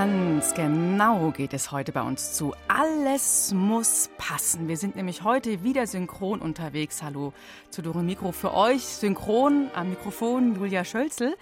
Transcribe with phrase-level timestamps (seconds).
[0.00, 2.54] Ganz genau geht es heute bei uns zu.
[2.68, 4.66] Alles muss passen.
[4.66, 7.02] Wir sind nämlich heute wieder synchron unterwegs.
[7.02, 7.34] Hallo
[7.68, 8.82] zu Dore Mikro für euch.
[8.82, 11.36] Synchron am Mikrofon Julia Schölzel.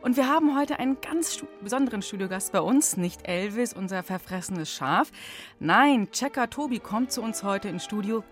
[0.00, 2.96] Und wir haben heute einen ganz besonderen Studiogast bei uns.
[2.96, 5.12] Nicht Elvis, unser verfressenes Schaf.
[5.60, 8.24] Nein, Checker Tobi kommt zu uns heute ins Studio.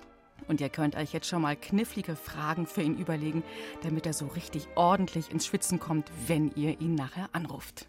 [0.48, 3.42] Und ihr könnt euch jetzt schon mal knifflige Fragen für ihn überlegen,
[3.82, 7.88] damit er so richtig ordentlich ins Schwitzen kommt, wenn ihr ihn nachher anruft.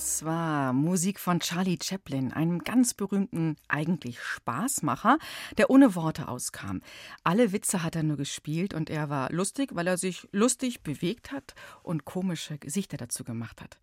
[0.00, 5.18] Das war Musik von Charlie Chaplin, einem ganz berühmten, eigentlich Spaßmacher,
[5.58, 6.80] der ohne Worte auskam.
[7.22, 11.32] Alle Witze hat er nur gespielt und er war lustig, weil er sich lustig bewegt
[11.32, 13.78] hat und komische Gesichter dazu gemacht hat.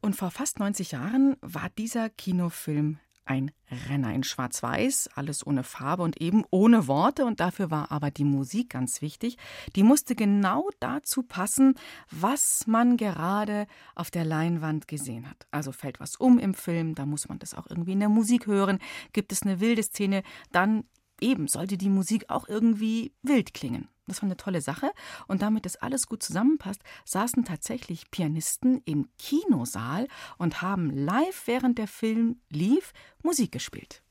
[0.00, 2.98] Und vor fast 90 Jahren war dieser Kinofilm
[3.30, 3.52] ein
[3.88, 7.24] Renner in Schwarz-Weiß, alles ohne Farbe und eben ohne Worte.
[7.24, 9.38] Und dafür war aber die Musik ganz wichtig.
[9.76, 11.74] Die musste genau dazu passen,
[12.10, 15.46] was man gerade auf der Leinwand gesehen hat.
[15.52, 18.48] Also fällt was um im Film, da muss man das auch irgendwie in der Musik
[18.48, 18.80] hören.
[19.12, 20.82] Gibt es eine wilde Szene, dann
[21.20, 23.88] eben sollte die Musik auch irgendwie wild klingen.
[24.10, 24.90] Das war eine tolle Sache.
[25.28, 31.78] Und damit das alles gut zusammenpasst, saßen tatsächlich Pianisten im Kinosaal und haben live, während
[31.78, 34.02] der Film lief, Musik gespielt.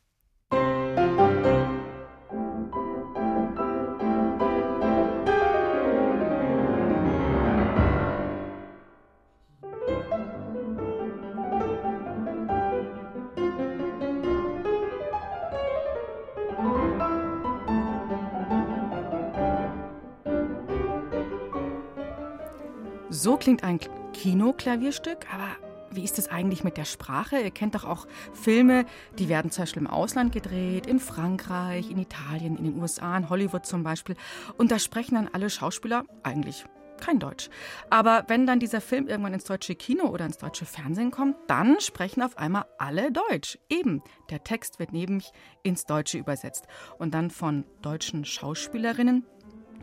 [23.21, 23.81] So klingt ein
[24.13, 25.49] Kinoklavierstück, aber
[25.91, 27.37] wie ist es eigentlich mit der Sprache?
[27.37, 28.85] Ihr kennt doch auch Filme,
[29.17, 33.29] die werden zum Beispiel im Ausland gedreht, in Frankreich, in Italien, in den USA, in
[33.29, 34.15] Hollywood zum Beispiel.
[34.57, 36.63] Und da sprechen dann alle Schauspieler eigentlich
[37.01, 37.49] kein Deutsch.
[37.89, 41.81] Aber wenn dann dieser Film irgendwann ins deutsche Kino oder ins deutsche Fernsehen kommt, dann
[41.81, 43.59] sprechen auf einmal alle Deutsch.
[43.67, 46.67] Eben, der Text wird nämlich ins Deutsche übersetzt
[46.99, 49.25] und dann von deutschen Schauspielerinnen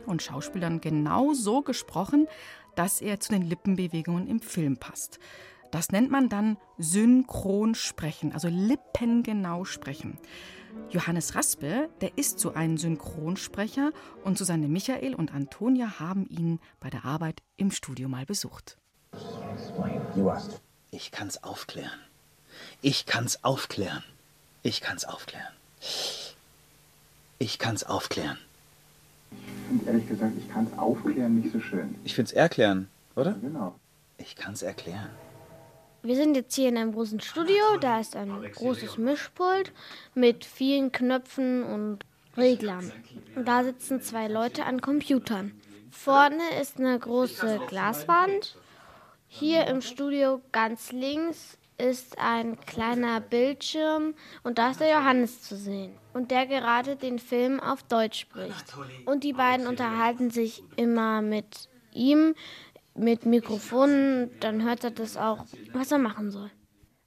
[0.07, 2.27] und Schauspielern genau so gesprochen,
[2.75, 5.19] dass er zu den Lippenbewegungen im Film passt.
[5.71, 10.17] Das nennt man dann synchron sprechen, also lippengenau sprechen.
[10.89, 13.91] Johannes Raspe, der ist so ein Synchronsprecher
[14.23, 18.77] und Susanne Michael und Antonia haben ihn bei der Arbeit im Studio mal besucht.
[20.91, 21.99] Ich kann's aufklären.
[22.81, 24.03] Ich kann's aufklären.
[24.63, 25.53] Ich kann's aufklären.
[27.39, 28.37] Ich kann's aufklären.
[29.31, 31.95] Ich finde ehrlich gesagt, ich kann es aufklären nicht so schön.
[32.03, 33.31] Ich find's erklären, oder?
[33.31, 33.75] Ja, genau.
[34.17, 35.09] Ich kann's erklären.
[36.03, 37.63] Wir sind jetzt hier in einem großen Studio.
[37.81, 39.73] Da ist ein großes Mischpult
[40.15, 41.99] mit vielen Knöpfen und
[42.37, 42.91] Reglern.
[43.35, 45.51] Und da sitzen zwei Leute an Computern.
[45.91, 48.55] Vorne ist eine große Glaswand.
[49.27, 54.13] Hier im Studio ganz links ist ein kleiner Bildschirm
[54.43, 55.91] und da ist der Johannes zu sehen.
[56.17, 58.75] Und der gerade den Film auf Deutsch spricht.
[59.05, 62.33] Und die beiden unterhalten sich immer mit ihm,
[62.95, 66.49] mit Mikrofonen, dann hört er das auch, was er machen soll.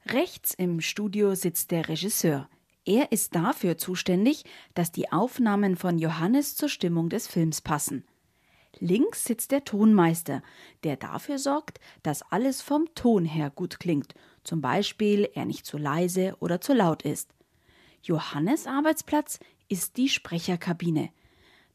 [0.06, 2.48] Rechts im Studio sitzt der Regisseur.
[2.84, 4.44] Er ist dafür zuständig,
[4.74, 8.04] dass die Aufnahmen von Johannes zur Stimmung des Films passen.
[8.78, 10.40] Links sitzt der Tonmeister,
[10.84, 15.78] der dafür sorgt, dass alles vom Ton her gut klingt, zum Beispiel er nicht zu
[15.78, 17.34] leise oder zu laut ist.
[18.02, 19.38] Johannes Arbeitsplatz
[19.68, 21.10] ist die Sprecherkabine.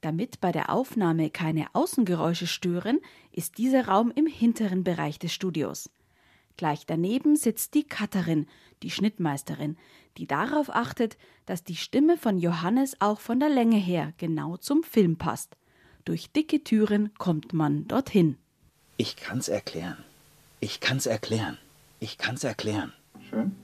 [0.01, 2.99] Damit bei der Aufnahme keine Außengeräusche stören,
[3.31, 5.89] ist dieser Raum im hinteren Bereich des Studios.
[6.57, 8.47] Gleich daneben sitzt die Cutterin,
[8.83, 9.77] die Schnittmeisterin,
[10.17, 14.83] die darauf achtet, dass die Stimme von Johannes auch von der Länge her genau zum
[14.83, 15.57] Film passt.
[16.05, 18.37] Durch dicke Türen kommt man dorthin.
[18.97, 19.97] Ich kann's erklären.
[20.59, 21.57] Ich kann's erklären.
[21.99, 22.93] Ich kann's erklären.
[23.29, 23.55] Schön.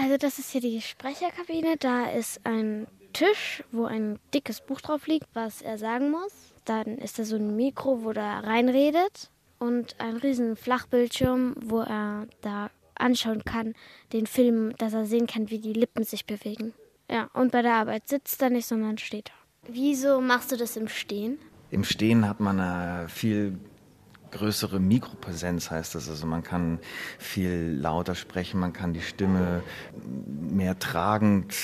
[0.00, 1.76] Also das ist hier die Sprecherkabine.
[1.76, 6.32] Da ist ein Tisch, wo ein dickes Buch drauf liegt, was er sagen muss.
[6.64, 9.30] Dann ist da so ein Mikro, wo er reinredet.
[9.58, 13.74] Und ein riesen Flachbildschirm, wo er da anschauen kann,
[14.12, 16.74] den Film, dass er sehen kann, wie die Lippen sich bewegen.
[17.10, 19.72] Ja, und bei der Arbeit sitzt er nicht, sondern steht er.
[19.72, 21.38] Wieso machst du das im Stehen?
[21.70, 23.58] Im Stehen hat man eine viel
[24.30, 26.08] größere Mikropräsenz heißt das.
[26.08, 26.78] Also man kann
[27.18, 29.62] viel lauter sprechen, man kann die Stimme
[30.50, 31.54] mehr tragend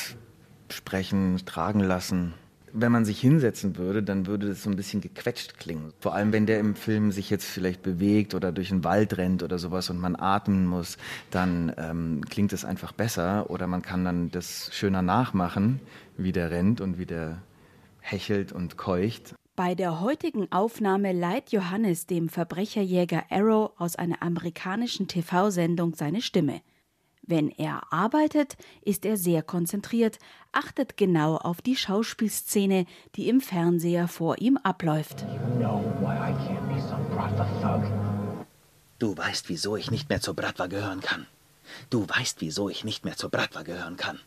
[0.70, 2.34] sprechen, tragen lassen.
[2.76, 5.93] Wenn man sich hinsetzen würde, dann würde das so ein bisschen gequetscht klingen.
[6.00, 9.44] Vor allem, wenn der im Film sich jetzt vielleicht bewegt oder durch den Wald rennt
[9.44, 10.99] oder sowas und man atmen muss,
[11.31, 13.49] dann ähm, klingt es einfach besser.
[13.49, 15.78] Oder man kann dann das schöner nachmachen,
[16.16, 17.38] wie der rennt und wie der
[18.00, 19.34] hechelt und keucht.
[19.56, 26.61] Bei der heutigen Aufnahme leiht Johannes dem Verbrecherjäger Arrow aus einer amerikanischen TV-Sendung seine Stimme.
[27.23, 30.19] Wenn er arbeitet, ist er sehr konzentriert,
[30.51, 35.25] achtet genau auf die Schauspielszene, die im Fernseher vor ihm abläuft.
[38.99, 41.27] Du weißt, wieso ich nicht mehr zur Bratwa gehören kann.
[41.91, 44.19] Du weißt, wieso ich nicht mehr zur Bratwa gehören kann.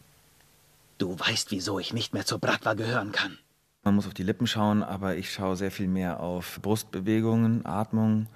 [0.98, 3.38] Du weißt, wieso ich nicht mehr zur Bratwa gehören kann.
[3.88, 8.28] Man muss auf die Lippen schauen, aber ich schaue sehr viel mehr auf Brustbewegungen, Atmung,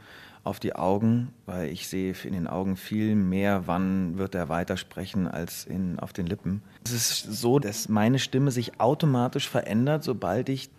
[0.46, 5.28] auf die Augen, weil ich sehe in den Augen viel mehr, wann wird er weitersprechen
[5.28, 6.62] als in, auf den Lippen.
[6.86, 10.70] Es ist so, dass meine Stimme sich automatisch verändert, sobald ich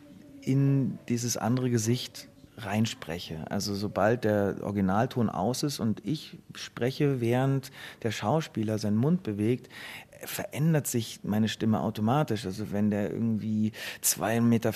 [0.40, 3.44] in dieses andere Gesicht reinspreche.
[3.50, 7.72] Also sobald der Originalton aus ist und ich spreche, während
[8.02, 9.69] der Schauspieler seinen Mund bewegt,
[10.24, 12.46] verändert sich meine Stimme automatisch.
[12.46, 13.72] Also wenn der irgendwie
[14.02, 14.72] 2,50 Meter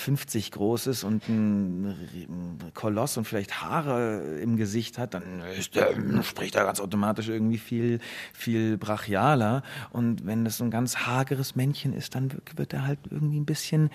[0.51, 5.41] groß ist und ein Koloss und vielleicht Haare im Gesicht hat, dann
[5.73, 7.99] der, spricht er ganz automatisch irgendwie viel,
[8.33, 9.63] viel brachialer.
[9.91, 13.45] Und wenn das so ein ganz hageres Männchen ist, dann wird er halt irgendwie ein
[13.45, 13.89] bisschen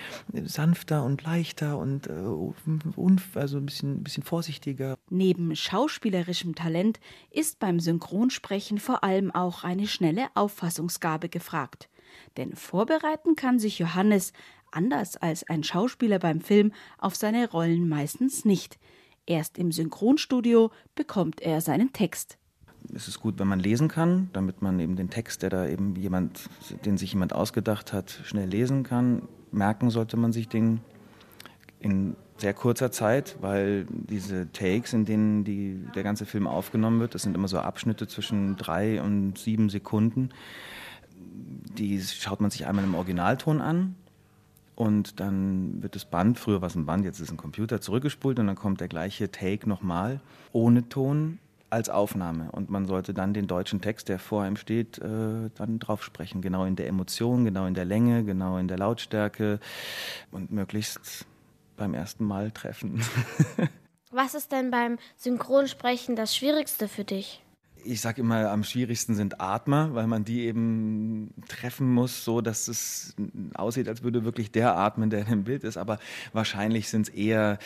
[0.45, 2.13] sanfter und leichter und äh,
[3.35, 4.97] also ein bisschen, ein bisschen vorsichtiger.
[5.11, 7.01] Neben schauspielerischem Talent
[7.31, 11.89] ist beim Synchronsprechen vor allem auch eine schnelle Auffassungsgabe gefragt gefragt.
[12.37, 14.33] Denn vorbereiten kann sich Johannes,
[14.71, 18.79] anders als ein Schauspieler beim Film, auf seine Rollen meistens nicht.
[19.27, 22.39] Erst im Synchronstudio bekommt er seinen Text.
[22.95, 25.97] Es ist gut, wenn man lesen kann, damit man eben den Text, der da eben
[25.97, 26.49] jemand,
[26.85, 29.23] den sich jemand ausgedacht hat, schnell lesen kann.
[29.51, 30.81] Merken sollte man sich den
[31.81, 37.15] in sehr kurzer Zeit, weil diese Takes, in denen die, der ganze Film aufgenommen wird,
[37.15, 40.31] das sind immer so Abschnitte zwischen drei und sieben Sekunden
[41.79, 43.95] die schaut man sich einmal im Originalton an
[44.75, 47.81] und dann wird das Band, früher war es ein Band, jetzt ist es ein Computer,
[47.81, 50.21] zurückgespult und dann kommt der gleiche Take nochmal
[50.53, 51.39] ohne Ton
[51.71, 52.51] als Aufnahme.
[52.53, 56.43] Und man sollte dann den deutschen Text, der vor einem steht, äh, dann drauf sprechen.
[56.43, 59.59] Genau in der Emotion, genau in der Länge, genau in der Lautstärke
[60.31, 61.27] und möglichst
[61.77, 63.03] beim ersten Mal treffen.
[64.11, 67.43] Was ist denn beim Synchronsprechen das Schwierigste für dich?
[67.85, 72.69] Ich sage immer, am schwierigsten sind Atmer, weil man die eben treffen muss, so dass
[72.69, 73.15] es
[73.55, 75.77] aussieht, als würde wirklich der atmen, der im Bild ist.
[75.77, 75.99] Aber
[76.33, 77.59] wahrscheinlich sind es eher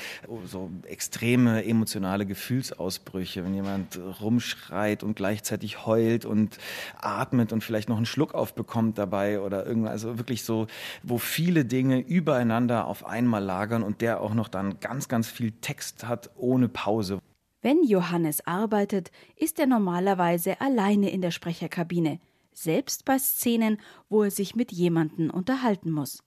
[0.44, 6.58] so extreme emotionale Gefühlsausbrüche, wenn jemand rumschreit und gleichzeitig heult und
[6.96, 9.92] atmet und vielleicht noch einen Schluck aufbekommt dabei oder irgendwas.
[9.92, 10.66] Also wirklich so,
[11.02, 15.52] wo viele Dinge übereinander auf einmal lagern und der auch noch dann ganz, ganz viel
[15.52, 17.20] Text hat ohne Pause.
[17.66, 22.20] Wenn Johannes arbeitet, ist er normalerweise alleine in der Sprecherkabine,
[22.52, 23.78] selbst bei Szenen,
[24.08, 26.22] wo er sich mit jemandem unterhalten muss.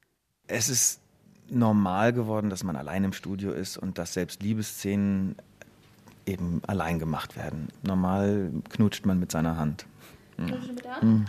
[0.48, 1.00] Es ist
[1.50, 5.38] normal geworden, dass man allein im Studio ist und dass selbst Liebesszenen
[6.26, 7.70] eben allein gemacht werden.
[7.84, 9.86] Normal knutscht man mit seiner Hand.
[10.36, 11.24] Mhm.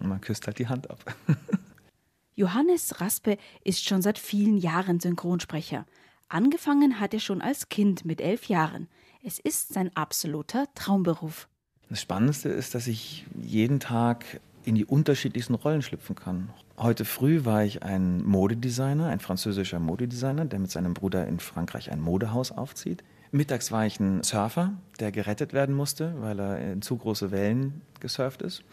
[0.00, 0.98] Man küsst halt die Hand ab.
[2.34, 5.86] Johannes Raspe ist schon seit vielen Jahren Synchronsprecher.
[6.28, 8.88] Angefangen hat er schon als Kind mit elf Jahren.
[9.24, 11.48] Es ist sein absoluter Traumberuf.
[11.88, 16.50] Das Spannendste ist, dass ich jeden Tag in die unterschiedlichsten Rollen schlüpfen kann.
[16.76, 21.92] Heute früh war ich ein Modedesigner, ein französischer Modedesigner, der mit seinem Bruder in Frankreich
[21.92, 23.04] ein Modehaus aufzieht.
[23.30, 27.80] Mittags war ich ein Surfer, der gerettet werden musste, weil er in zu große Wellen
[28.00, 28.64] gesurft ist.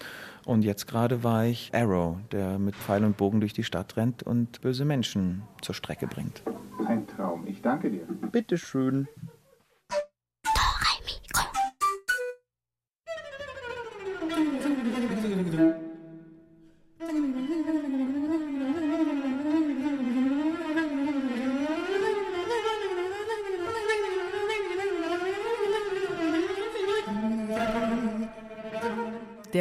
[0.46, 4.24] Und jetzt gerade war ich Arrow, der mit Pfeil und Bogen durch die Stadt rennt
[4.24, 6.42] und böse Menschen zur Strecke bringt.
[6.88, 7.46] Ein Traum.
[7.46, 8.08] Ich danke dir.
[8.32, 9.08] Bitteschön.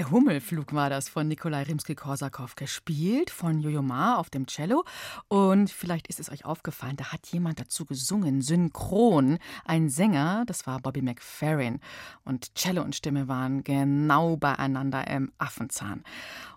[0.08, 4.84] who Der Hummelflug war das von Nikolai Rimsky-Korsakow gespielt, von Jojo Ma auf dem Cello.
[5.26, 9.38] Und vielleicht ist es euch aufgefallen, da hat jemand dazu gesungen, synchron.
[9.64, 11.80] Ein Sänger, das war Bobby McFerrin.
[12.24, 16.04] Und Cello und Stimme waren genau beieinander im Affenzahn.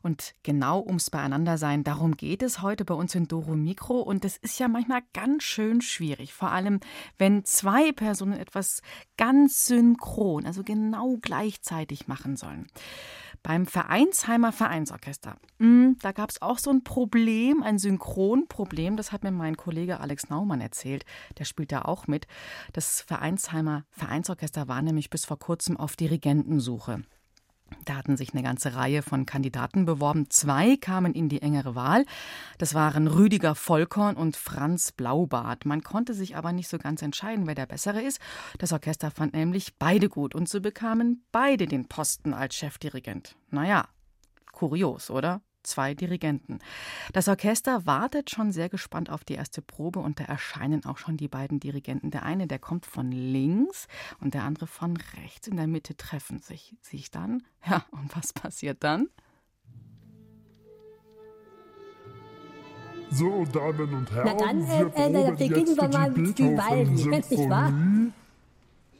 [0.03, 3.99] Und genau ums Beieinandersein, darum geht es heute bei uns in Doro Mikro.
[4.01, 6.33] Und das ist ja manchmal ganz schön schwierig.
[6.35, 6.81] Vor allem,
[7.17, 8.83] wenn zwei Personen etwas
[9.17, 12.67] ganz synchron, also genau gleichzeitig machen sollen.
[13.43, 18.97] Beim Vereinsheimer Vereinsorchester, hm, da gab es auch so ein Problem, ein Synchronproblem.
[18.97, 21.05] Das hat mir mein Kollege Alex Naumann erzählt.
[21.37, 22.27] Der spielt da auch mit.
[22.73, 27.03] Das Vereinsheimer Vereinsorchester war nämlich bis vor kurzem auf Dirigentensuche.
[27.85, 30.29] Da hatten sich eine ganze Reihe von Kandidaten beworben.
[30.29, 32.05] Zwei kamen in die engere Wahl.
[32.57, 35.65] Das waren Rüdiger Vollkorn und Franz Blaubart.
[35.65, 38.19] Man konnte sich aber nicht so ganz entscheiden, wer der bessere ist.
[38.57, 43.35] Das Orchester fand nämlich beide gut und so bekamen beide den Posten als Chefdirigent.
[43.49, 43.87] Naja,
[44.51, 45.41] kurios, oder?
[45.63, 46.59] Zwei Dirigenten.
[47.13, 51.17] Das Orchester wartet schon sehr gespannt auf die erste Probe und da erscheinen auch schon
[51.17, 52.11] die beiden Dirigenten.
[52.11, 53.87] Der eine, der kommt von links
[54.19, 55.47] und der andere von rechts.
[55.47, 57.43] In der Mitte treffen sich, sich dann.
[57.67, 59.07] Ja, und was passiert dann?
[63.11, 67.49] So, Damen und Herren, Na dann, wir äh, äh, beginnen wir mal mit Vivaldi, nicht
[67.49, 67.73] wahr?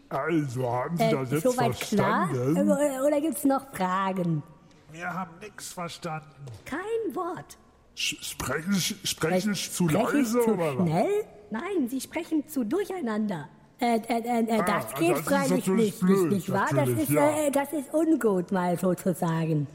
[0.10, 2.54] Also, haben Sie äh, das jetzt soweit verstanden?
[2.54, 2.66] klar?
[2.66, 4.44] Oder, oder gibt es noch Fragen?
[4.92, 6.46] Wir haben nichts verstanden.
[6.66, 7.58] Kein Wort.
[7.96, 11.24] Sprechen, sprechen ich zu leise zu oder schnell?
[11.50, 13.48] Nein, Sie sprechen zu durcheinander.
[13.80, 16.70] Äh, äh, äh, ah, das geht also freilich nicht, blöd, nicht, nicht wahr?
[16.74, 17.48] Das ist, ja.
[17.48, 19.68] äh, das ist ungut, mal sozusagen.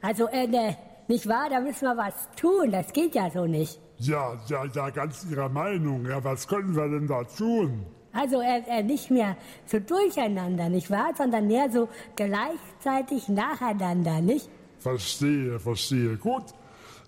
[0.00, 0.76] Also, äh, ne,
[1.08, 1.48] nicht wahr?
[1.50, 2.70] Da müssen wir was tun.
[2.70, 3.80] Das geht ja so nicht.
[3.98, 6.06] Ja, ja, ja, ganz Ihrer Meinung.
[6.06, 7.84] Ja, was können wir denn da tun?
[8.12, 11.12] Also äh, äh, nicht mehr so durcheinander, nicht wahr?
[11.16, 14.48] Sondern mehr so gleichzeitig nacheinander, nicht?
[14.80, 16.16] Verstehe, verstehe.
[16.16, 16.44] Gut,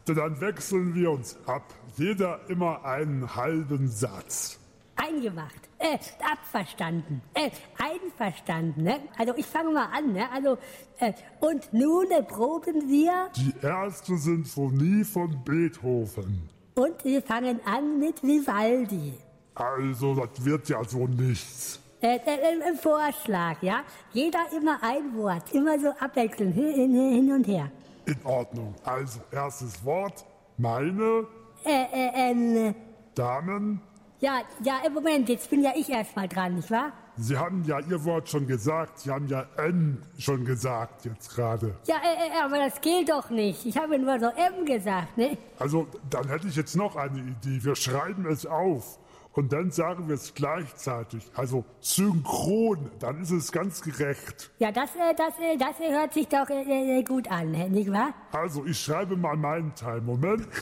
[0.04, 1.62] dann wechseln wir uns ab.
[1.96, 4.58] Jeder immer einen halben Satz.
[4.96, 5.68] Eingemacht.
[5.78, 5.98] Äh,
[6.30, 7.22] abverstanden.
[7.32, 9.00] Äh, einverstanden, ne?
[9.16, 10.30] Also ich fange mal an, ne?
[10.30, 10.58] Also,
[10.98, 13.30] äh, und nun erproben wir...
[13.34, 16.48] Die erste Sinfonie von Beethoven.
[16.74, 19.14] Und wir fangen an mit Vivaldi.
[19.54, 21.80] Also, das wird ja so nichts.
[22.02, 23.82] Äh, äh, äh, Vorschlag, ja?
[24.12, 27.70] Jeder immer ein Wort, immer so abwechselnd, hin, hin und her.
[28.06, 28.74] In Ordnung.
[28.84, 30.24] Also, erstes Wort,
[30.56, 31.26] meine.
[31.62, 32.74] Äh, äh, äh,
[33.14, 33.82] Damen.
[34.20, 36.92] Ja, ja, im Moment, jetzt bin ja ich erstmal dran, nicht wahr?
[37.16, 39.00] Sie haben ja Ihr Wort schon gesagt.
[39.00, 41.74] Sie haben ja N schon gesagt jetzt gerade.
[41.86, 43.66] Ja, äh, äh, aber das geht doch nicht.
[43.66, 45.36] Ich habe nur so M gesagt, ne?
[45.58, 47.62] Also, dann hätte ich jetzt noch eine Idee.
[47.62, 48.98] Wir schreiben es auf.
[49.32, 54.50] Und dann sagen wir es gleichzeitig, also synchron, dann ist es ganz gerecht.
[54.58, 58.12] Ja, das, äh, das, äh, das hört sich doch äh, gut an, nicht wahr?
[58.32, 60.00] Also, ich schreibe mal meinen Teil.
[60.00, 60.46] Moment.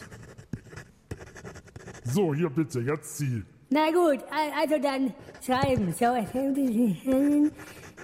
[2.10, 3.44] So, hier bitte, jetzt Sie.
[3.68, 4.25] Na gut,
[4.58, 5.12] also dann
[5.44, 5.92] schreiben.
[5.92, 6.06] So,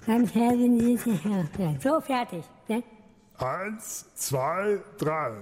[0.07, 0.99] dann schreiben Sie
[1.81, 2.45] so fertig.
[2.69, 2.83] Ne?
[3.39, 5.33] Eins, zwei, drei.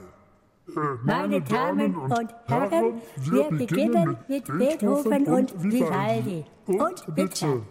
[1.02, 6.44] Meine Damen und Herren, wir beginnen mit Beethoven und Vivaldi.
[6.66, 7.62] Und bitte.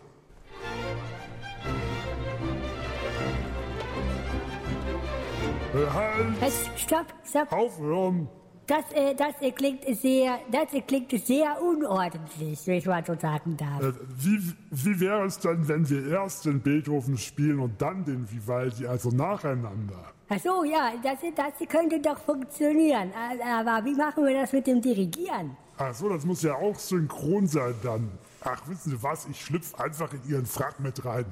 [5.93, 6.53] Halt!
[6.75, 7.51] Stopp, stopp.
[7.51, 8.27] Aufhören.
[8.67, 13.15] Das, äh, das äh, klingt sehr, das äh, klingt sehr unordentlich, wenn ich mal so
[13.15, 13.81] sagen darf.
[13.81, 18.31] Äh, wie, wie wäre es dann, wenn wir erst den Beethoven spielen und dann den
[18.31, 20.13] Vivaldi, also nacheinander?
[20.33, 23.11] Ach so, ja, das, das könnte doch funktionieren.
[23.13, 25.57] Aber wie machen wir das mit dem Dirigieren?
[25.77, 28.09] Ach so, das muss ja auch synchron sein dann.
[28.41, 29.27] Ach, wissen Sie was?
[29.29, 31.25] Ich schlüpfe einfach in Ihren Frack mit rein.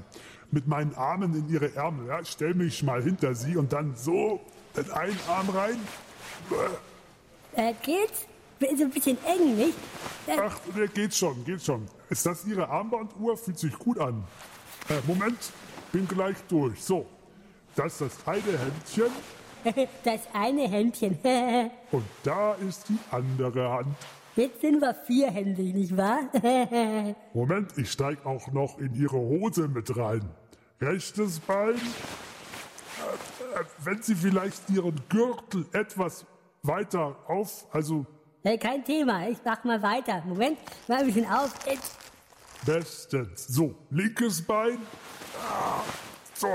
[0.51, 2.07] Mit meinen Armen in Ihre Ärmel.
[2.07, 2.25] Ja?
[2.25, 4.41] Stell mich mal hinter Sie und dann so
[4.75, 5.79] in einen Arm rein.
[7.55, 8.25] Äh, geht's?
[8.59, 9.77] Ist ein bisschen eng, nicht?
[10.27, 11.87] Äh, Ach, nee, geht schon, geht schon.
[12.09, 13.37] Ist das Ihre Armbanduhr?
[13.37, 14.25] Fühlt sich gut an.
[14.89, 15.37] Äh, Moment,
[15.93, 16.83] bin gleich durch.
[16.83, 17.05] So,
[17.79, 19.11] das ist das eine Händchen.
[20.03, 21.19] Das eine Händchen.
[21.91, 23.95] Und da ist die andere Hand.
[24.35, 26.21] Jetzt sind wir vierhändig, nicht wahr?
[27.33, 30.29] Moment, ich steig auch noch in Ihre Hose mit rein.
[30.79, 31.75] Rechtes Bein.
[31.75, 31.79] Äh,
[33.83, 36.25] wenn Sie vielleicht Ihren Gürtel etwas
[36.63, 38.05] weiter auf, also.
[38.43, 40.23] Hey, kein Thema, ich mach mal weiter.
[40.25, 40.57] Moment,
[40.87, 41.53] mal ein bisschen auf.
[42.65, 43.47] Bestens.
[43.47, 44.77] So, linkes Bein.
[45.37, 45.81] Ah,
[46.33, 46.47] so,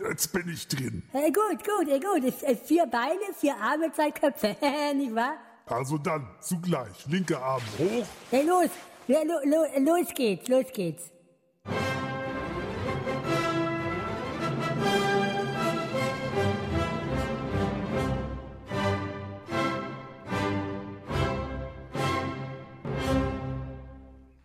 [0.00, 1.02] Jetzt bin ich drin.
[1.12, 2.32] Hey, gut, gut, hey, gut.
[2.64, 4.56] Vier Beine, vier Arme, zwei Köpfe.
[4.94, 5.38] Nicht wahr?
[5.66, 7.06] Also dann, zugleich.
[7.06, 8.06] Linke Arm hoch.
[8.30, 8.70] Hey, los.
[9.06, 11.10] Ja, lo, lo, los geht's, los geht's.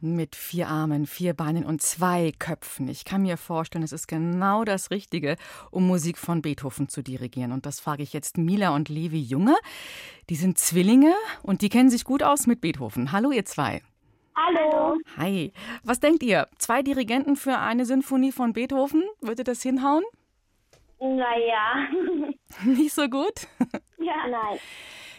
[0.05, 2.89] Mit vier Armen, vier Beinen und zwei Köpfen.
[2.89, 5.37] Ich kann mir vorstellen, es ist genau das Richtige,
[5.71, 7.53] um Musik von Beethoven zu dirigieren.
[7.53, 9.55] Und das frage ich jetzt Mila und Levi Junge.
[10.29, 13.13] Die sind Zwillinge und die kennen sich gut aus mit Beethoven.
[13.13, 13.81] Hallo, ihr zwei.
[14.35, 14.97] Hallo.
[15.15, 15.53] Hi.
[15.85, 16.49] Was denkt ihr?
[16.57, 19.05] Zwei Dirigenten für eine Sinfonie von Beethoven?
[19.21, 20.03] Würde das hinhauen?
[20.99, 21.87] Naja.
[22.65, 23.47] Nicht so gut?
[23.99, 24.59] Ja, nein.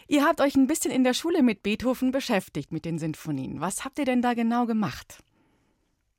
[0.07, 3.61] Ihr habt euch ein bisschen in der Schule mit Beethoven beschäftigt, mit den Sinfonien.
[3.61, 5.23] Was habt ihr denn da genau gemacht?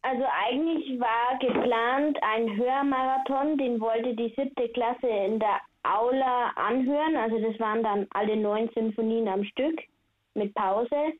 [0.01, 7.15] Also eigentlich war geplant ein Hörmarathon, den wollte die siebte Klasse in der Aula anhören.
[7.15, 9.79] Also das waren dann alle neun Sinfonien am Stück
[10.33, 11.13] mit Pause.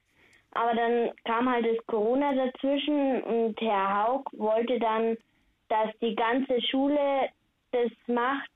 [0.51, 5.17] Aber dann kam halt das Corona dazwischen und Herr Haug wollte dann,
[5.69, 7.29] dass die ganze Schule
[7.71, 8.51] das macht,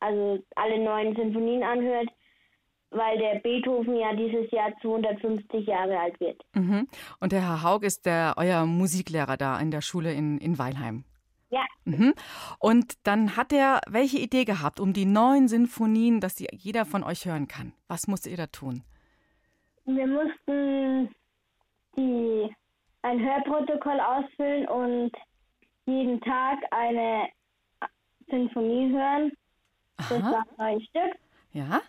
[0.00, 2.08] also alle neun Sinfonien anhört
[2.92, 6.40] weil der Beethoven ja dieses Jahr 250 Jahre alt wird.
[6.54, 6.88] Mhm.
[7.20, 11.04] Und der Herr Haug ist der euer Musiklehrer da in der Schule in, in Weilheim.
[11.50, 11.64] Ja.
[11.84, 12.14] Mhm.
[12.58, 17.04] Und dann hat er welche Idee gehabt, um die neuen Sinfonien, dass die jeder von
[17.04, 17.72] euch hören kann.
[17.88, 18.82] Was musstet ihr da tun?
[19.84, 21.14] Wir mussten
[21.96, 22.54] die,
[23.02, 25.12] ein Hörprotokoll ausfüllen und
[25.86, 27.28] jeden Tag eine
[28.30, 29.32] Sinfonie hören.
[29.98, 30.08] Aha.
[30.08, 31.18] Das war neun Stück.
[31.52, 31.82] Ja.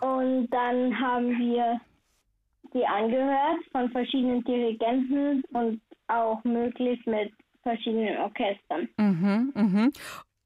[0.00, 1.80] Und dann haben wir
[2.74, 8.88] die angehört von verschiedenen Dirigenten und auch möglichst mit verschiedenen Orchestern.
[8.96, 9.92] Mhm, mhm.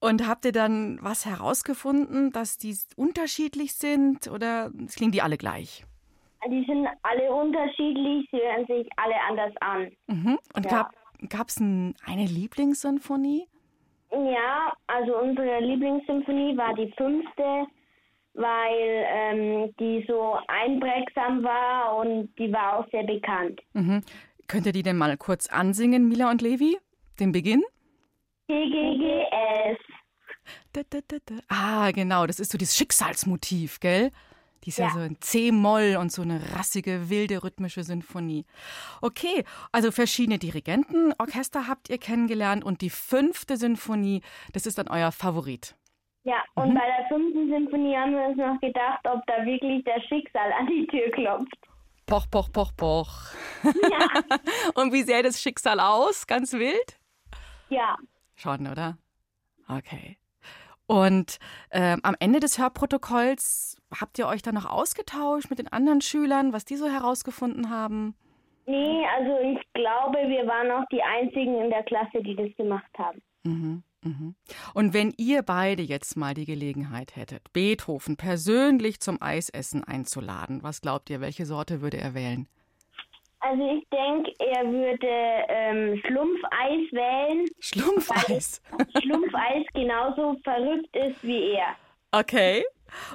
[0.01, 5.85] Und habt ihr dann was herausgefunden, dass die unterschiedlich sind oder klingen die alle gleich?
[6.51, 9.93] Die sind alle unterschiedlich, sie hören sich alle anders an.
[10.09, 10.39] Mhm.
[10.57, 10.91] Und Ja.
[11.29, 13.47] gab es ein, eine Lieblingssinfonie?
[14.11, 17.67] Ja, also unsere Lieblingssymphonie war die fünfte,
[18.35, 23.61] weil ähm, die so einprägsam war und die war auch sehr bekannt.
[23.75, 24.03] Mhm.
[24.49, 26.77] Könnt ihr die denn mal kurz ansingen, Mila und Levi?
[27.21, 27.63] Den Beginn?
[28.49, 29.79] GGGS.
[30.73, 31.35] Da, da, da, da.
[31.49, 34.11] Ah, genau, das ist so dieses Schicksalsmotiv, gell?
[34.65, 34.93] Die ist ja, Ja.
[34.93, 38.45] so ein C-Moll und so eine rassige, wilde, rhythmische Sinfonie.
[39.01, 45.11] Okay, also verschiedene Dirigentenorchester habt ihr kennengelernt und die fünfte Sinfonie, das ist dann euer
[45.13, 45.75] Favorit.
[46.25, 46.75] Ja, und Mhm.
[46.75, 50.67] bei der fünften Sinfonie haben wir uns noch gedacht, ob da wirklich das Schicksal an
[50.69, 51.57] die Tür klopft.
[52.07, 53.11] Poch, poch, poch, poch.
[53.65, 54.07] Ja,
[54.75, 56.27] Und wie sähe das Schicksal aus?
[56.27, 56.99] Ganz wild?
[57.71, 57.97] ja.
[58.35, 58.97] Schon, oder?
[59.69, 60.17] Okay.
[60.87, 61.39] Und
[61.71, 66.53] ähm, am Ende des Hörprotokolls habt ihr euch dann noch ausgetauscht mit den anderen Schülern,
[66.53, 68.15] was die so herausgefunden haben?
[68.67, 72.91] Nee, also ich glaube, wir waren auch die Einzigen in der Klasse, die das gemacht
[72.99, 73.23] haben.
[73.45, 73.83] Mhm.
[74.75, 80.81] Und wenn ihr beide jetzt mal die Gelegenheit hättet, Beethoven persönlich zum Eisessen einzuladen, was
[80.81, 82.49] glaubt ihr, welche Sorte würde er wählen?
[83.41, 87.49] Also ich denke, er würde ähm, Schlumpfeis wählen.
[87.59, 88.63] Schlumpfeis.
[89.03, 91.75] Schlumpfeis genauso verrückt ist wie er.
[92.13, 92.65] Okay.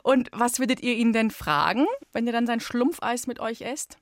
[0.04, 4.00] Und was würdet ihr ihn denn fragen, wenn ihr dann sein Schlumpfeis mit euch esst?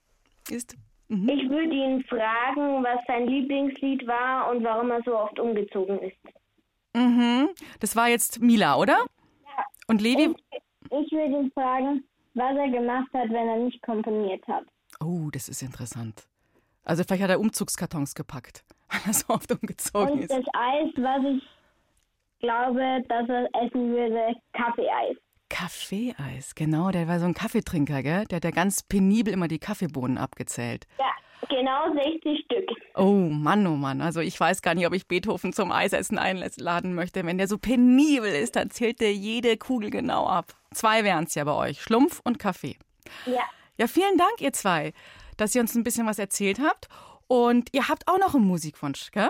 [0.50, 0.76] Ist?
[1.10, 1.30] Mhm.
[1.30, 6.18] Ich würde ihn fragen, was sein Lieblingslied war und warum er so oft umgezogen ist.
[6.96, 7.50] Mhm.
[7.80, 9.06] Das war jetzt Mila, oder?
[9.44, 9.64] Ja.
[9.88, 10.34] Und Levi?
[10.52, 12.04] Ich würde ihn fragen,
[12.34, 14.66] was er gemacht hat, wenn er nicht komponiert hat.
[15.04, 16.28] Oh, das ist interessant.
[16.84, 20.32] Also vielleicht hat er Umzugskartons gepackt, weil er so oft umgezogen Und ist.
[20.32, 21.44] das Eis, was ich
[22.40, 25.18] glaube, dass er essen würde, Kaffeeeis.
[25.50, 26.92] Kaffeeeis, genau.
[26.92, 28.26] Der war so ein Kaffeetrinker, gell?
[28.26, 30.86] Der hat ja ganz penibel immer die Kaffeebohnen abgezählt.
[31.00, 31.12] Ja,
[31.50, 32.70] genau 60 Stück.
[32.96, 34.02] Oh Mann, oh Mann.
[34.02, 37.26] Also ich weiß gar nicht, ob ich Beethoven zum Eisessen einladen möchte.
[37.26, 40.54] Wenn der so penibel ist, dann zählt der jede Kugel genau ab.
[40.74, 41.82] Zwei wären es ja bei euch.
[41.82, 42.78] Schlumpf und Kaffee.
[43.26, 43.44] Ja.
[43.78, 44.94] Ja, vielen Dank, ihr zwei,
[45.38, 46.88] dass ihr uns ein bisschen was erzählt habt.
[47.28, 49.30] Und ihr habt auch noch einen Musikwunsch, gell?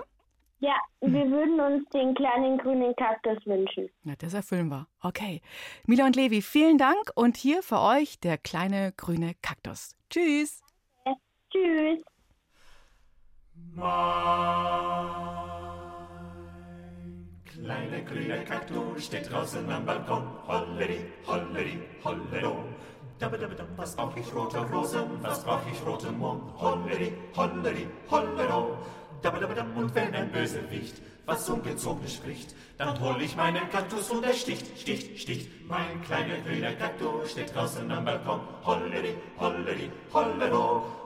[0.60, 3.90] Ja, wir würden uns den kleinen grünen Kaktus wünschen.
[4.04, 4.88] Ja, das erfüllen wir.
[5.02, 5.42] Okay.
[5.86, 7.12] Mila und Levi, vielen Dank.
[7.16, 9.96] Und hier für euch der kleine grüne Kaktus.
[10.10, 10.65] Tschüss.
[11.56, 12.04] Tschüss.
[17.46, 20.24] Kleiner grüner Kaktus steht draußen am Balkon.
[20.48, 22.66] Holleri, holleri, hollero.
[23.20, 26.44] Dabbadabbadam, was brauch ich rote Rosen, was brauch ich roten Mond?
[26.60, 28.78] Holleri, holleri, hollero.
[29.22, 34.34] Dabbadabbadam, und wenn ein Bösewicht was ungezogen spricht, dann hol ich meinen Kaktus und er
[34.34, 35.50] sticht, sticht, sticht.
[35.68, 38.42] Mein kleiner grüner Kaktus steht draußen am Balkon.
[38.66, 41.05] Holleri, holleri, hollero.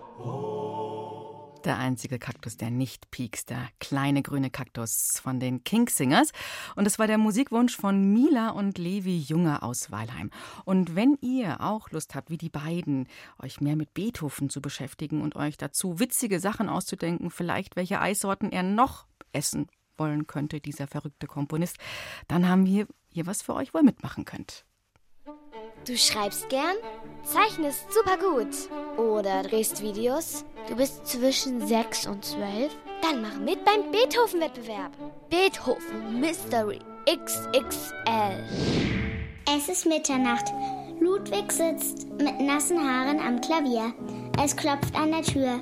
[1.65, 6.31] Der einzige Kaktus, der nicht piekst, der kleine grüne Kaktus von den Kingsingers.
[6.75, 10.31] Und es war der Musikwunsch von Mila und Levi Junger aus Weilheim.
[10.63, 13.07] Und wenn ihr auch Lust habt, wie die beiden,
[13.43, 18.51] euch mehr mit Beethoven zu beschäftigen und euch dazu witzige Sachen auszudenken, vielleicht welche Eissorten
[18.51, 21.77] er noch essen wollen könnte, dieser verrückte Komponist,
[22.29, 24.65] dann haben wir hier was für euch, wo ihr mitmachen könnt.
[25.85, 26.75] Du schreibst gern,
[27.23, 28.55] zeichnest super gut
[28.97, 30.45] oder drehst Videos.
[30.67, 32.71] Du bist zwischen 6 und 12.
[33.01, 34.91] Dann mach mit beim Beethoven-Wettbewerb.
[35.29, 38.43] Beethoven Mystery XXL.
[39.55, 40.45] Es ist Mitternacht.
[40.99, 43.93] Ludwig sitzt mit nassen Haaren am Klavier.
[44.43, 45.59] Es klopft an der Tür.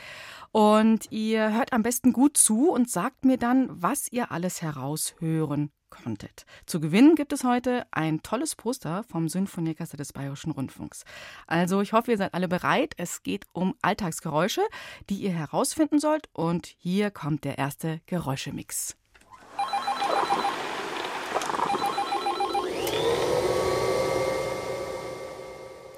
[0.51, 5.71] Und ihr hört am besten gut zu und sagt mir dann, was ihr alles heraushören
[5.89, 6.45] konntet.
[6.65, 11.03] Zu gewinnen gibt es heute ein tolles Poster vom Symphonieorchester des Bayerischen Rundfunks.
[11.47, 12.93] Also ich hoffe, ihr seid alle bereit.
[12.97, 14.61] Es geht um Alltagsgeräusche,
[15.09, 16.29] die ihr herausfinden sollt.
[16.33, 18.95] Und hier kommt der erste Geräuschemix.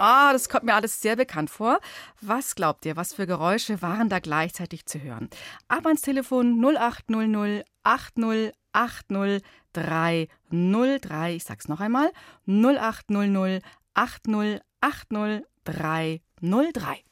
[0.04, 1.80] Ah, das kommt mir alles sehr bekannt vor.
[2.22, 5.30] Was glaubt ihr, was für Geräusche waren da gleichzeitig zu hören?
[5.68, 9.42] Ab ans Telefon 0800 80 80
[9.74, 11.36] 303.
[11.36, 12.12] Ich sag's noch einmal.
[12.48, 17.04] 0800 80 80 303.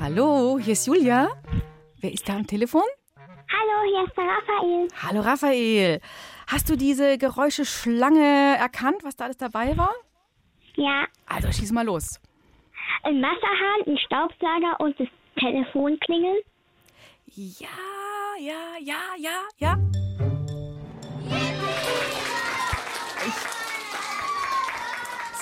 [0.00, 1.30] Hallo, hier ist Julia.
[2.00, 2.82] Wer ist da am Telefon?
[3.16, 4.88] Hallo, hier ist der Raphael.
[5.02, 6.00] Hallo Raphael.
[6.46, 9.94] Hast du diese Geräuscheschlange erkannt, was da alles dabei war?
[10.76, 11.06] Ja.
[11.26, 12.20] Also schieß mal los.
[13.02, 16.40] Ein Wasserhahn, ein Staubsauger und das Telefon klingeln.
[17.26, 17.68] Ja,
[18.38, 19.78] ja, ja, ja, ja.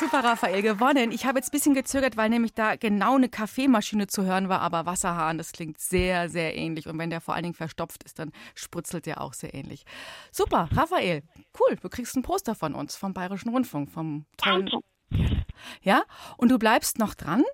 [0.02, 1.12] Super, Raphael, gewonnen.
[1.12, 4.60] Ich habe jetzt ein bisschen gezögert, weil nämlich da genau eine Kaffeemaschine zu hören war,
[4.60, 6.88] aber Wasserhahn, das klingt sehr, sehr ähnlich.
[6.88, 9.84] Und wenn der vor allen Dingen verstopft ist, dann spritzelt der auch sehr ähnlich.
[10.32, 11.22] Super, Raphael,
[11.60, 11.76] cool.
[11.80, 14.66] Du kriegst ein Poster von uns, vom Bayerischen Rundfunk, vom tollen.
[14.66, 14.84] Danke.
[15.82, 16.02] Ja,
[16.36, 17.44] und du bleibst noch dran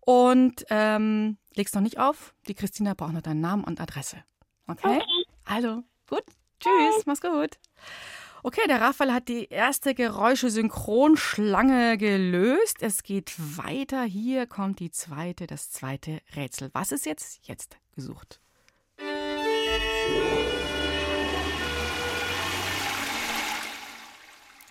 [0.00, 2.34] und ähm, legst noch nicht auf.
[2.48, 4.22] Die Christina braucht noch deinen Namen und Adresse.
[4.66, 4.96] Okay?
[4.96, 5.02] Okay.
[5.44, 6.22] Also, gut.
[6.60, 7.58] Tschüss, mach's gut.
[8.42, 12.78] Okay, der Raphael hat die erste Geräusche-Synchronschlange gelöst.
[12.80, 14.04] Es geht weiter.
[14.04, 16.70] Hier kommt die zweite, das zweite Rätsel.
[16.72, 17.46] Was ist jetzt?
[17.46, 18.40] Jetzt gesucht.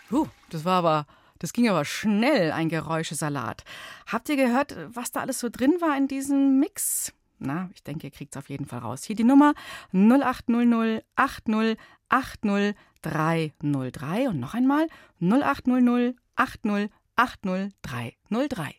[0.10, 1.06] Huh, das war aber,
[1.40, 3.64] das ging aber schnell, ein Geräuschesalat.
[4.08, 7.14] Habt ihr gehört, was da alles so drin war in diesem Mix?
[7.40, 9.04] Na, ich denke, ihr kriegt es auf jeden Fall raus.
[9.04, 9.54] Hier die Nummer
[9.94, 11.78] 0800 80
[12.10, 14.88] 80 303 und noch einmal
[15.20, 18.76] 0800 80 80 303.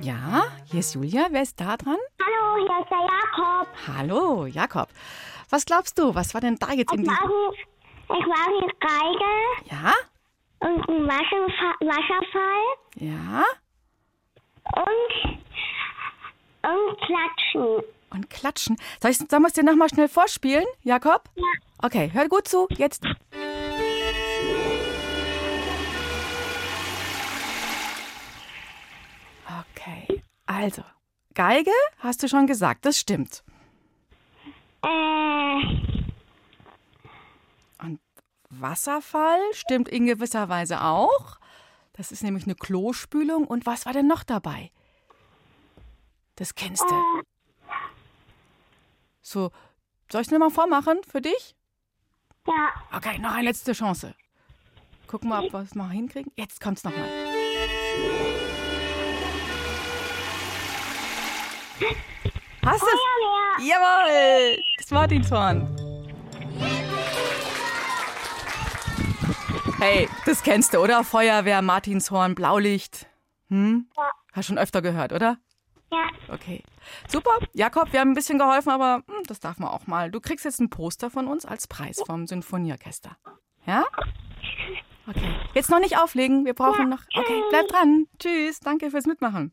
[0.00, 1.28] Ja, hier ist Julia.
[1.30, 1.98] Wer ist da dran?
[2.52, 3.68] Hallo, hier ist der Jakob.
[3.96, 4.88] Hallo, Jakob.
[5.48, 7.22] Was glaubst du, was war denn da jetzt in Ich diesem...
[7.28, 7.52] war,
[8.18, 9.92] ich war eine Geige Ja?
[10.60, 13.44] und ein Wasserfa Wasserfall Ja?
[14.76, 15.38] und,
[16.70, 17.84] und Klatschen.
[18.10, 18.76] Und klatschen.
[19.00, 21.24] Soll ich, sollen wir es dir nochmal schnell vorspielen, Jakob?
[21.34, 21.44] Ja.
[21.82, 22.66] Okay, hör gut zu.
[22.70, 23.02] Jetzt.
[29.70, 30.82] Okay, also,
[31.34, 33.42] Geige hast du schon gesagt, das stimmt.
[34.82, 34.88] Äh.
[37.82, 38.00] Und
[38.50, 41.38] Wasserfall stimmt in gewisser Weise auch.
[41.94, 43.46] Das ist nämlich eine Klospülung.
[43.46, 44.70] Und was war denn noch dabei?
[46.36, 46.94] Das kennst du.
[46.94, 47.22] Äh.
[49.20, 49.50] So,
[50.10, 51.54] soll ich es nochmal vormachen für dich?
[52.46, 52.70] Ja.
[52.92, 54.14] Okay, noch eine letzte Chance.
[55.06, 56.32] Gucken wir, ob wir es mal hinkriegen.
[56.36, 57.08] Jetzt kommt's nochmal.
[62.64, 63.66] Hast du es?
[63.66, 64.62] Jawohl!
[64.78, 65.76] Das Martinshorn.
[69.78, 71.02] Hey, das kennst du, oder?
[71.02, 73.06] Feuerwehr, Martinshorn, Blaulicht.
[73.48, 73.88] Hm?
[73.96, 74.10] Ja.
[74.32, 75.38] Hast schon öfter gehört, oder?
[75.90, 76.08] Ja.
[76.28, 76.62] Okay.
[77.08, 77.32] Super.
[77.52, 80.10] Jakob, wir haben ein bisschen geholfen, aber hm, das darf man auch mal.
[80.10, 83.16] Du kriegst jetzt ein Poster von uns als Preis vom Sinfonieorchester.
[83.66, 83.84] Ja?
[85.06, 85.34] Okay.
[85.54, 86.44] Jetzt noch nicht auflegen.
[86.44, 87.02] Wir brauchen noch.
[87.14, 88.06] Okay, bleib dran.
[88.18, 88.60] Tschüss.
[88.60, 89.52] Danke fürs Mitmachen.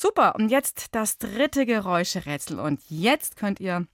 [0.00, 0.34] Super.
[0.36, 2.58] Und jetzt das dritte Geräuscherätsel.
[2.58, 3.86] Und jetzt könnt ihr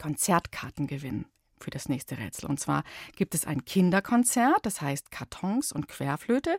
[0.00, 1.26] Konzertkarten gewinnen
[1.58, 2.48] für das nächste Rätsel.
[2.48, 2.84] Und zwar
[3.16, 6.52] gibt es ein Kinderkonzert, das heißt Kartons und Querflöte.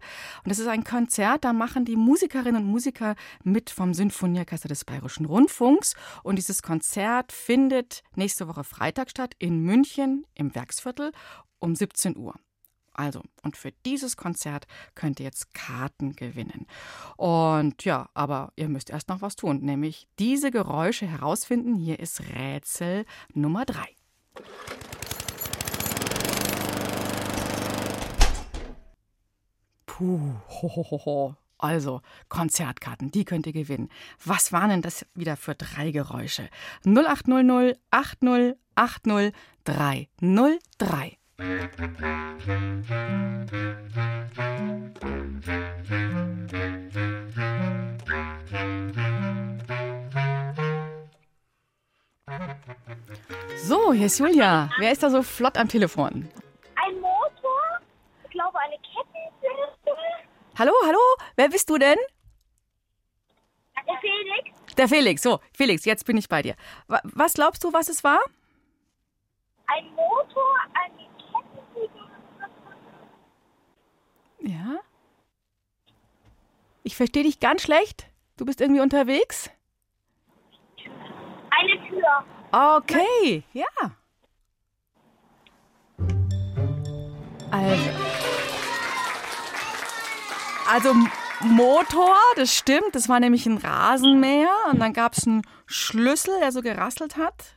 [0.44, 4.86] Und das ist ein Konzert, da machen die Musikerinnen und Musiker mit vom Sinfonieorchester des
[4.86, 5.96] Bayerischen Rundfunks.
[6.22, 11.14] Und dieses Konzert findet nächste Woche Freitag statt in München im Werksviertel
[11.58, 12.36] um 17 Uhr.
[12.94, 16.68] Also, und für dieses Konzert könnt ihr jetzt Karten gewinnen.
[17.18, 21.76] Und ja, aber ihr müsst erst noch was tun, nämlich diese Geräusche herausfinden.
[21.76, 23.96] Hier ist Rätsel Nummer drei.
[29.86, 31.36] Puh, ho, ho, ho, ho.
[31.62, 33.90] Also, Konzertkarten, die könnt ihr gewinnen.
[34.26, 36.50] Was waren denn das wieder für drei Geräusche?
[36.86, 41.21] 0800 80 80 303.
[53.68, 54.70] So, hier ist Julia.
[54.80, 56.30] Wer ist da so flott am Telefon?
[56.76, 57.80] Ein Motor,
[58.24, 60.28] ich glaube eine Kettensäge.
[60.58, 61.00] Hallo, hallo?
[61.36, 61.98] Wer bist du denn?
[63.88, 65.22] Der Felix, Der Felix.
[65.22, 66.56] So, Felix, jetzt bin ich bei dir.
[66.88, 68.20] Wa- Was glaubst du, was es war?
[69.68, 72.00] ein Motor, eine Kettensäge.
[74.42, 74.80] Ja?
[76.84, 78.08] Ich verstehe dich ganz schlecht.
[78.38, 79.50] Du bist irgendwie unterwegs?
[81.50, 82.26] Eine Tür.
[82.52, 83.66] Okay, ja.
[87.52, 87.90] Also.
[90.68, 90.94] Also
[91.42, 92.94] Motor, das stimmt.
[92.94, 97.56] Das war nämlich ein Rasenmäher und dann gab es einen Schlüssel, der so gerasselt hat.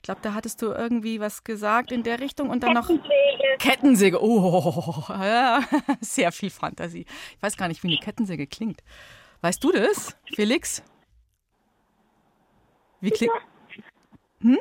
[0.00, 3.58] Ich glaube, da hattest du irgendwie was gesagt in der Richtung und dann noch Kettensäge.
[3.58, 4.22] Kettensäge.
[4.22, 5.60] Oh, ja,
[6.00, 7.04] sehr viel Fantasie.
[7.36, 8.80] Ich weiß gar nicht, wie eine Kettensäge klingt.
[9.42, 10.82] Weißt du das, Felix?
[13.02, 13.32] Wie klingt.
[14.40, 14.58] Hm?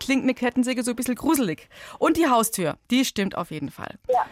[0.00, 1.68] Klingt eine Kettensäge so ein bisschen gruselig.
[2.00, 4.00] Und die Haustür, die stimmt auf jeden Fall.
[4.08, 4.26] Ja.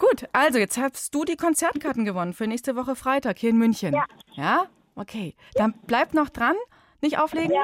[0.00, 3.94] Gut, also jetzt hast du die Konzertkarten gewonnen für nächste Woche Freitag hier in München.
[3.94, 4.06] Ja.
[4.32, 4.66] Ja?
[4.96, 5.36] Okay.
[5.54, 6.56] Dann bleib noch dran,
[7.00, 7.52] nicht auflegen.
[7.52, 7.62] Ja.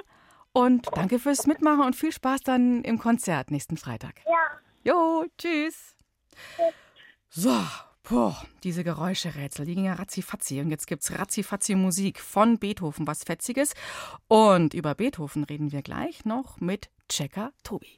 [0.58, 4.16] Und danke fürs Mitmachen und viel Spaß dann im Konzert nächsten Freitag.
[4.26, 4.92] Ja.
[4.92, 5.94] Jo, tschüss.
[7.28, 7.56] So,
[8.02, 10.60] boah, diese Geräuscherätsel, die gingen ja ratzifatzi.
[10.60, 13.74] Und jetzt gibt's ratzifatzi Musik von Beethoven, was Fetziges.
[14.26, 17.96] Und über Beethoven reden wir gleich noch mit Checker Tobi.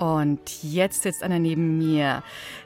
[0.00, 2.22] Und jetzt sitzt einer neben mir,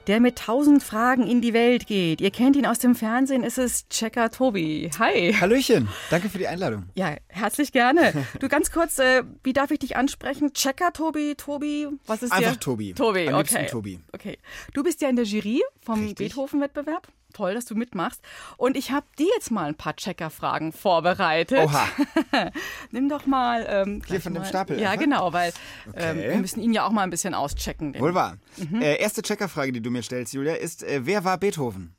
[0.06, 2.20] der mit tausend Fragen in die Welt geht.
[2.20, 4.88] Ihr kennt ihn aus dem Fernsehen, es ist Checker Tobi.
[5.00, 5.32] Hi.
[5.32, 6.84] Hallöchen, danke für die Einladung.
[6.94, 8.12] Ja, herzlich gerne.
[8.38, 10.52] Du ganz kurz, äh, wie darf ich dich ansprechen?
[10.52, 12.60] Checker Tobi, Tobi, was ist Einfach dir?
[12.60, 12.94] Tobi.
[12.94, 13.66] Tobi, Am okay.
[13.66, 13.98] Tobi.
[14.12, 14.38] Okay.
[14.72, 17.08] Du bist ja in der Jury vom Beethoven-Wettbewerb.
[17.34, 18.22] Toll, dass du mitmachst.
[18.56, 21.58] Und ich habe dir jetzt mal ein paar Checker-Fragen vorbereitet.
[21.64, 21.86] Oha.
[22.90, 23.66] Nimm doch mal.
[23.68, 24.48] Ähm, Hier von dem mal.
[24.48, 25.52] Stapel Ja, genau, weil
[25.94, 26.30] ähm, Okay.
[26.30, 27.92] wir müssen ihn ja auch mal ein bisschen auschecken.
[27.92, 28.38] den- Wohl wahr.
[28.56, 28.80] Mhm.
[28.80, 31.94] Äh, erste Checkerfrage, die du mir stellst, Julia, ist, äh, wer war Beethoven?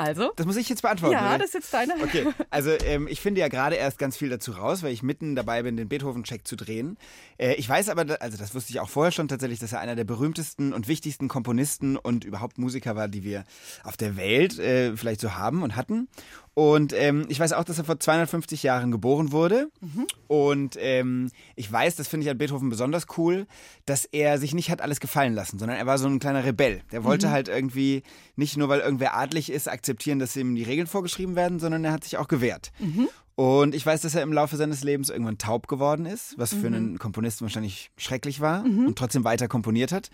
[0.00, 0.32] Also?
[0.36, 1.12] Das muss ich jetzt beantworten.
[1.12, 1.38] Ja, oder?
[1.38, 1.92] das ist jetzt deine.
[2.02, 5.36] Okay, also ähm, ich finde ja gerade erst ganz viel dazu raus, weil ich mitten
[5.36, 6.96] dabei bin, den Beethoven-Check zu drehen.
[7.36, 9.96] Äh, ich weiß aber, also das wusste ich auch vorher schon tatsächlich, dass er einer
[9.96, 13.44] der berühmtesten und wichtigsten Komponisten und überhaupt Musiker war, die wir
[13.84, 16.08] auf der Welt äh, vielleicht so haben und hatten.
[16.54, 19.70] Und ähm, ich weiß auch, dass er vor 250 Jahren geboren wurde.
[19.80, 20.06] Mhm.
[20.26, 23.46] Und ähm, ich weiß, das finde ich an Beethoven besonders cool,
[23.86, 26.82] dass er sich nicht hat alles gefallen lassen, sondern er war so ein kleiner Rebell.
[26.92, 27.30] Der wollte Mhm.
[27.30, 28.02] halt irgendwie
[28.36, 31.92] nicht nur, weil irgendwer adlig ist, akzeptieren, dass ihm die Regeln vorgeschrieben werden, sondern er
[31.92, 32.72] hat sich auch gewehrt.
[32.80, 33.08] Mhm.
[33.36, 36.68] Und ich weiß, dass er im Laufe seines Lebens irgendwann taub geworden ist, was für
[36.68, 36.74] Mhm.
[36.74, 38.86] einen Komponisten wahrscheinlich schrecklich war Mhm.
[38.88, 40.10] und trotzdem weiter komponiert hat.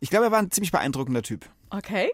[0.00, 1.44] Ich glaube, er war ein ziemlich beeindruckender Typ.
[1.70, 2.10] Okay.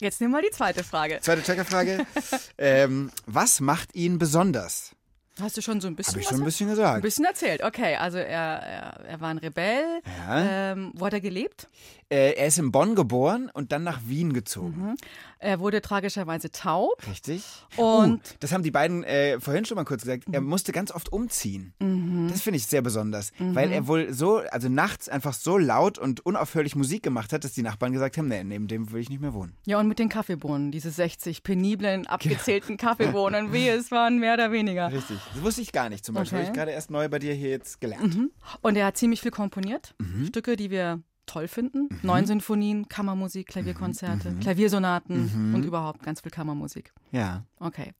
[0.00, 1.20] Jetzt nehmen wir die zweite Frage.
[1.20, 2.06] Zweite Checkerfrage.
[2.58, 4.94] ähm, was macht ihn besonders?
[5.40, 6.96] Hast du schon so ein bisschen Habe ich schon ein bisschen gesagt.
[6.96, 7.64] Ein bisschen erzählt.
[7.64, 10.00] Okay, also er, er, er war ein Rebell.
[10.28, 10.72] Ja.
[10.72, 11.68] Ähm, wo hat er gelebt?
[12.14, 14.90] Äh, er ist in Bonn geboren und dann nach Wien gezogen.
[14.90, 14.96] Mhm.
[15.40, 17.02] Er wurde tragischerweise taub.
[17.10, 17.42] Richtig.
[17.76, 20.24] Und- uh, das haben die beiden äh, vorhin schon mal kurz gesagt.
[20.30, 21.74] Er musste ganz oft umziehen.
[21.80, 22.28] Mhm.
[22.30, 23.54] Das finde ich sehr besonders, Mhm.
[23.56, 27.52] weil er wohl so, also nachts einfach so laut und unaufhörlich Musik gemacht hat, dass
[27.52, 29.56] die Nachbarn gesagt haben, nee, neben dem will ich nicht mehr wohnen.
[29.66, 32.90] Ja, und mit den Kaffeebohnen, diese 60 peniblen, abgezählten Genau.
[32.90, 34.92] Kaffeebohnen, wie es waren mehr oder weniger.
[34.92, 35.18] Richtig.
[35.34, 36.38] Das wusste ich gar nicht zum Beispiel.
[36.38, 36.46] Okay.
[36.46, 38.14] Habe ich gerade erst neu bei dir hier jetzt gelernt.
[38.14, 38.30] Mhm.
[38.62, 39.94] Und er hat ziemlich viel komponiert.
[39.98, 40.26] Mhm.
[40.26, 41.88] Stücke, die wir toll finden.
[42.02, 45.54] Neun Sinfonien, Kammermusik, Klavierkonzerte, Klaviersonaten Mhm.
[45.54, 46.92] und überhaupt ganz viel Kammermusik.
[47.12, 47.44] Ja.
[47.58, 47.92] Okay.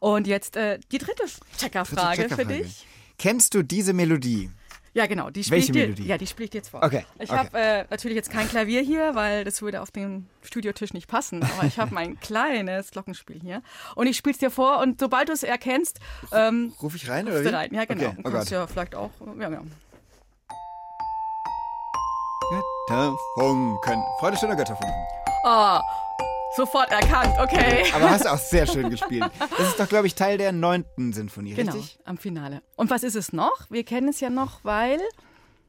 [0.00, 1.24] Und jetzt äh, die dritte
[1.58, 2.86] Checkerfrage Dritte für dich.
[3.18, 4.50] Kennst du diese Melodie?
[4.94, 5.30] Ja, genau.
[5.30, 6.06] Die spiele ich Welche dir, Melodie?
[6.06, 6.82] Ja, die spiele ich dir jetzt vor.
[6.82, 7.38] Okay, Ich okay.
[7.38, 11.42] habe äh, natürlich jetzt kein Klavier hier, weil das würde auf den Studiotisch nicht passen.
[11.42, 13.62] Aber ich habe mein kleines Glockenspiel hier.
[13.94, 15.98] Und ich spiele es dir vor und sobald du es erkennst,
[16.32, 17.48] ähm, Ruf ich rein oder wie?
[17.48, 17.72] rein.
[17.72, 18.08] Ja, genau.
[18.08, 18.16] Okay.
[18.18, 18.50] Oh kannst Gott.
[18.50, 19.10] ja vielleicht auch.
[19.40, 19.62] Ja, genau.
[22.92, 24.02] Götterfunken.
[24.20, 24.94] Freude schöner Götterfunken.
[25.44, 25.78] Oh,
[26.56, 27.34] sofort erkannt.
[27.40, 27.84] Okay.
[27.94, 29.24] Aber hast auch sehr schön gespielt.
[29.38, 31.98] Das ist doch, glaube ich, Teil der neunten Sinfonie, Genau, richtig?
[32.04, 32.62] am Finale.
[32.76, 33.70] Und was ist es noch?
[33.70, 34.98] Wir kennen es ja noch, weil.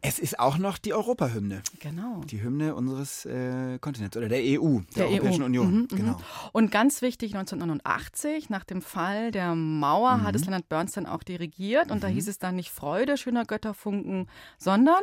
[0.01, 1.63] Es ist auch noch die Europahymne.
[1.79, 2.19] Genau.
[2.25, 5.45] Die Hymne unseres äh, Kontinents oder der EU, der, Der Europäischen EU.
[5.45, 5.67] Union.
[5.71, 5.87] Mhm, mhm.
[5.95, 6.17] Genau.
[6.51, 10.23] Und ganz wichtig, 1989, nach dem Fall der Mauer, Mhm.
[10.23, 11.89] hat es Leonard Bernstein auch dirigiert.
[11.89, 15.01] Und da hieß es dann nicht Freude, schöner Götterfunken, sondern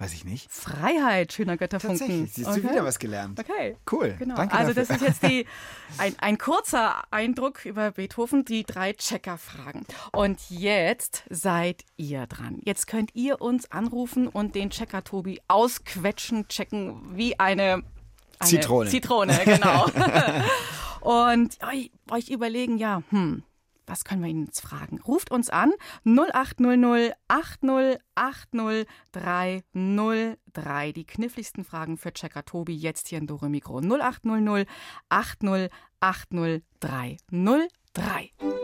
[0.00, 0.48] Weiß ich nicht.
[0.52, 1.98] Freiheit, schöner Götterfunken.
[1.98, 2.32] Tatsächlich.
[2.32, 3.40] Siehst du wieder was gelernt.
[3.40, 3.76] Okay.
[3.90, 4.14] Cool.
[4.16, 4.36] Genau.
[4.36, 4.96] Danke also dafür.
[4.96, 5.44] das ist jetzt die,
[5.98, 9.86] ein, ein kurzer Eindruck über Beethoven, die drei Checker-Fragen.
[10.12, 12.60] Und jetzt seid ihr dran.
[12.64, 17.82] Jetzt könnt ihr uns anrufen und den Checker Tobi ausquetschen, checken wie eine,
[18.38, 18.90] eine Zitrone.
[18.90, 19.86] Zitrone, genau.
[21.00, 23.42] und euch, euch überlegen, ja, hm,
[23.88, 25.00] was können wir ihn jetzt fragen?
[25.00, 25.72] Ruft uns an
[26.04, 30.92] 0800 80 80 303.
[30.92, 34.68] Die kniffligsten Fragen für Checker Tobi jetzt hier in Dore Mikro 0800
[35.08, 35.70] 80
[36.00, 38.57] 80 303.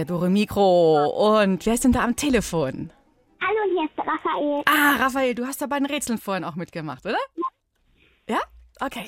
[0.00, 1.34] Hier Dore Mikro.
[1.42, 2.90] Und wer ist denn da am Telefon?
[3.38, 4.62] Hallo, hier ist Raphael.
[4.64, 7.18] Ah, Raphael, du hast da bei den Rätseln vorhin auch mitgemacht, oder?
[8.26, 8.38] Ja?
[8.80, 9.04] Okay.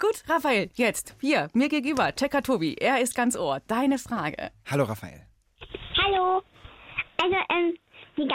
[0.00, 3.60] Gut, Raphael, jetzt, hier, mir gegenüber, Checker Tobi, er ist ganz Ohr.
[3.68, 4.50] Deine Frage.
[4.68, 5.22] Hallo Raphael.
[5.96, 6.42] Hallo.
[7.22, 7.78] Also, ähm,
[8.16, 8.28] die,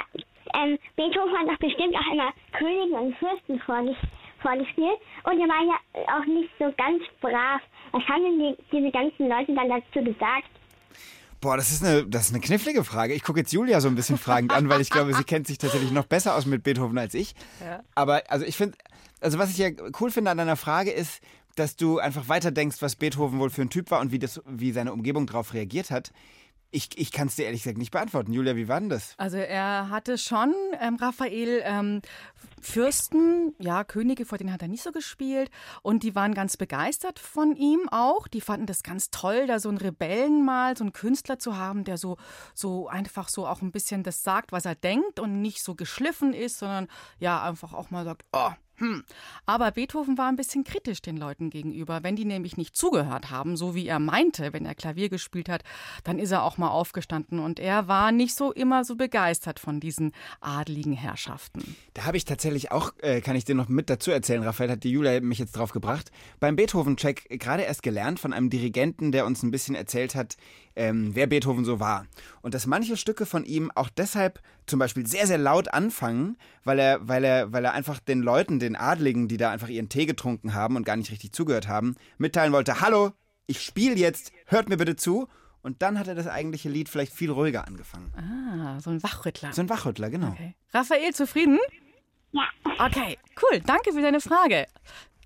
[0.54, 3.97] ähm, Beethoven hat doch bestimmt auch immer Königen und Fürsten vorges
[4.41, 4.97] vorgespielt.
[5.25, 7.60] Und er war ja auch nicht so ganz brav.
[7.91, 10.50] Was haben denn die, diese ganzen Leute dann dazu gesagt?
[11.41, 13.15] Boah, das ist, eine, das ist eine knifflige Frage.
[13.15, 15.58] Ich gucke jetzt Julia so ein bisschen fragend an, weil ich glaube, sie kennt sich
[15.58, 17.34] tatsächlich noch besser aus mit Beethoven als ich.
[17.60, 17.82] Ja.
[17.95, 18.77] Aber also ich finde,
[19.21, 21.19] also was ich ja cool finde an deiner Frage ist,
[21.56, 24.39] dass du einfach weiter denkst, was Beethoven wohl für ein Typ war und wie, das,
[24.45, 26.12] wie seine Umgebung darauf reagiert hat.
[26.73, 28.31] Ich, ich kann es dir ehrlich gesagt nicht beantworten.
[28.31, 29.13] Julia, wie war denn das?
[29.17, 32.01] Also er hatte schon, ähm, Raphael, ähm,
[32.62, 35.51] Fürsten, ja, Könige, vor denen hat er nicht so gespielt.
[35.81, 38.29] Und die waren ganz begeistert von ihm auch.
[38.29, 41.84] Die fanden das ganz toll, da so einen Rebellen mal, so einen Künstler zu haben,
[41.84, 42.15] der so,
[42.53, 46.34] so einfach so auch ein bisschen das sagt, was er denkt und nicht so geschliffen
[46.34, 46.88] ist, sondern
[47.19, 49.03] ja, einfach auch mal sagt, oh, Hm.
[49.45, 51.99] Aber Beethoven war ein bisschen kritisch den Leuten gegenüber.
[52.01, 55.63] Wenn die nämlich nicht zugehört haben, so wie er meinte, wenn er Klavier gespielt hat,
[56.03, 57.37] dann ist er auch mal aufgestanden.
[57.37, 61.75] Und er war nicht so immer so begeistert von diesen adligen Herrschaften.
[61.93, 64.84] Da habe ich tatsächlich auch, äh, kann ich dir noch mit dazu erzählen, Raphael hat
[64.84, 69.27] die Julia mich jetzt drauf gebracht, beim Beethoven-Check gerade erst gelernt von einem Dirigenten, der
[69.27, 70.38] uns ein bisschen erzählt hat,
[70.75, 72.07] ähm, wer Beethoven so war.
[72.41, 76.80] Und dass manche Stücke von ihm auch deshalb zum Beispiel sehr, sehr laut anfangen, weil
[76.80, 80.05] er, weil er, weil er einfach den Leuten, den Adligen, die da einfach ihren Tee
[80.05, 83.12] getrunken haben und gar nicht richtig zugehört haben, mitteilen wollte, hallo,
[83.47, 85.28] ich spiele jetzt, hört mir bitte zu.
[85.64, 88.12] Und dann hat er das eigentliche Lied vielleicht viel ruhiger angefangen.
[88.16, 89.53] Ah, so ein Wachrüttler.
[89.53, 90.30] So ein Wachrüttler, genau.
[90.30, 90.55] Okay.
[90.74, 91.59] Raphael, zufrieden?
[92.32, 92.47] Ja.
[92.80, 93.59] Okay, cool.
[93.59, 94.66] Danke für deine Frage.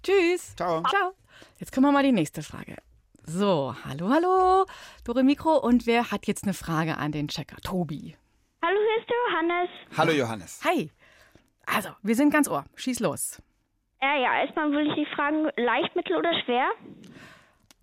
[0.04, 0.56] Tschüss.
[0.58, 0.84] Ciao.
[0.84, 1.14] Ciao.
[1.58, 2.76] Jetzt kommen wir mal die nächste Frage.
[3.26, 4.66] So, hallo, hallo,
[5.04, 5.58] Dore Mikro.
[5.58, 7.58] Und wer hat jetzt eine Frage an den Checker?
[7.58, 8.16] Tobi.
[8.66, 9.70] Hallo, hier ist der Johannes.
[9.96, 10.62] Hallo Johannes.
[10.64, 10.90] Hi.
[11.68, 12.66] Also, wir sind ganz ohr.
[12.74, 13.40] Schieß los.
[14.02, 16.70] Ja, ja, erstmal will ich Sie fragen, leicht, mittel oder schwer?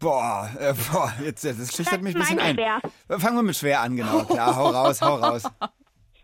[0.01, 2.55] Boah, äh, boah, jetzt, jetzt das schüchtert mich ein bisschen ein.
[2.57, 2.81] schwer.
[3.17, 4.25] Fangen wir mit schwer an, genau.
[4.25, 5.45] Klar, hau raus, hau raus.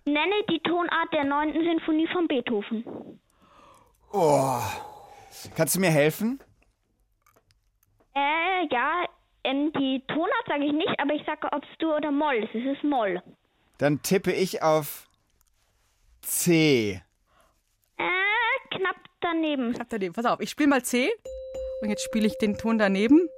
[0.07, 2.85] Nenne die Tonart der neunten Sinfonie von Beethoven.
[4.13, 4.59] Oh.
[5.57, 6.41] Kannst du mir helfen?
[8.17, 9.05] Äh, ja,
[9.45, 12.55] ähm, die Tonart sage ich nicht, aber ich sage, ob es Dur oder Moll ist.
[12.57, 13.23] Es ist Moll.
[13.79, 15.07] Dann tippe ich auf
[16.23, 17.01] C.
[17.97, 19.73] Äh, knapp daneben.
[19.73, 20.15] Knapp daneben.
[20.15, 21.11] Pass auf, ich spiele mal C.
[21.81, 23.29] Und jetzt spiele ich den Ton daneben.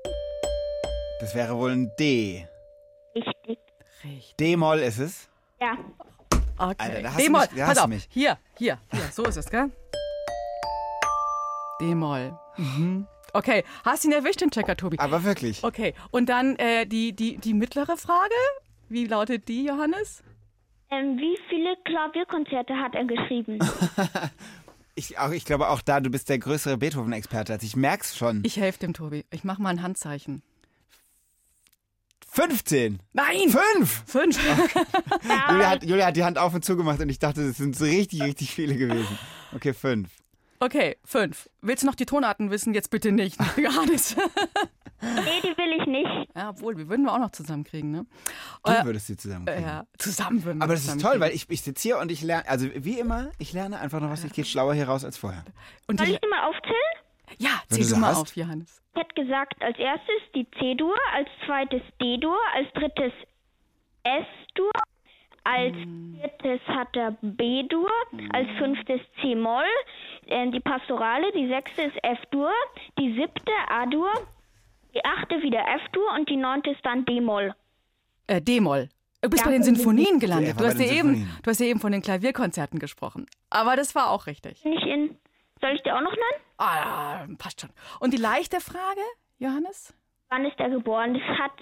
[1.21, 2.49] Das wäre wohl ein D.
[3.15, 3.59] Richtig.
[4.39, 5.29] D-Moll ist es.
[5.61, 5.77] Ja.
[6.57, 6.75] Okay.
[6.79, 7.41] Alter, da hast du D-Moll.
[7.43, 7.89] mich- da hast Pass du auf.
[7.89, 8.09] mich.
[8.11, 9.03] Hier, hier, hier.
[9.13, 9.71] So ist es, gell?
[11.81, 12.39] D-Moll.
[12.57, 13.07] Mhm.
[13.33, 14.99] Okay, hast ihn erwischt, den Checker, Tobi.
[14.99, 15.63] Aber wirklich.
[15.63, 18.35] Okay, und dann äh, die, die, die mittlere Frage.
[18.91, 20.23] Wie lautet die, Johannes?
[20.91, 23.59] Ähm, wie viele Klavierkonzerte hat er geschrieben?
[24.97, 27.75] Ich, auch, ich glaube auch da, du bist der größere Beethoven-Experte als ich.
[27.75, 28.43] Merk's schon.
[28.45, 29.25] Ich helfe dem Tobi.
[29.31, 30.43] Ich mache mal ein Handzeichen.
[32.29, 32.99] 15.
[33.15, 33.49] Nein!
[33.49, 34.03] Fünf!
[34.05, 34.39] Fünf.
[35.51, 37.87] Julia hat, Julia hat die Hand auf und zugemacht und ich dachte, das sind so
[37.87, 39.19] richtig, richtig viele gewesen.
[39.55, 40.11] Okay, fünf.
[40.59, 41.49] Okay, fünf.
[41.63, 42.75] Willst du noch die Tonarten wissen?
[42.75, 44.17] Jetzt bitte nicht, Johannes.
[45.01, 46.29] Nee, die will ich nicht.
[46.37, 48.07] Ja, obwohl, wir würden wir auch noch zusammenkriegen, ne?
[48.65, 49.63] Du Äh, würdest sie zusammenkriegen.
[49.65, 52.23] Ja, zusammen würden wir Aber das ist toll, weil ich, ich sitze hier und ich
[52.23, 54.25] lerne, also wie immer, ich lerne einfach noch was.
[54.25, 55.45] Ich gehe schlauer hier raus als vorher.
[55.89, 56.75] Und Soll die, ich die mal aufzählen?
[57.39, 58.19] ja, Wenn zieh du du mal hast.
[58.19, 58.83] auf, Johannes.
[58.95, 63.13] Ich hätte gesagt, als erstes die C-Dur, als zweites D-Dur, als drittes
[64.03, 64.73] S-Dur,
[65.45, 67.89] als viertes hat er B-Dur,
[68.33, 69.65] als fünftes C-Moll,
[70.27, 72.53] äh, die Pastorale, die sechste ist F-Dur,
[72.99, 74.11] die siebte A-Dur,
[74.95, 77.55] die achte wieder F-Dur und die neunte ist dann D-Moll.
[78.27, 78.89] Äh, D-Moll.
[79.23, 80.59] Du bist Ja, bei den Sinfonien gelandet.
[80.59, 83.27] Du hast, ja eben, du hast ja eben von den Klavierkonzerten gesprochen.
[83.51, 84.65] Aber das war auch richtig.
[84.65, 85.17] Nicht in.
[85.61, 86.45] Soll ich dir auch noch nennen?
[86.57, 87.71] Ah, ja, passt schon.
[88.01, 89.01] Und die leichte Frage,
[89.39, 89.93] Johannes?
[90.31, 91.13] Wann ist er geboren?
[91.13, 91.53] Das hat,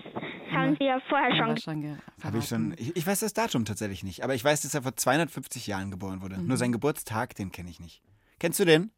[0.52, 2.74] haben Sie ja vorher schon wir schon Habe ich schon.
[2.78, 5.90] Ich, ich weiß das Datum tatsächlich nicht, aber ich weiß, dass er vor 250 Jahren
[5.90, 6.40] geboren wurde.
[6.40, 8.02] Nur seinen Geburtstag, den kenne ich nicht.
[8.38, 8.92] Kennst du den?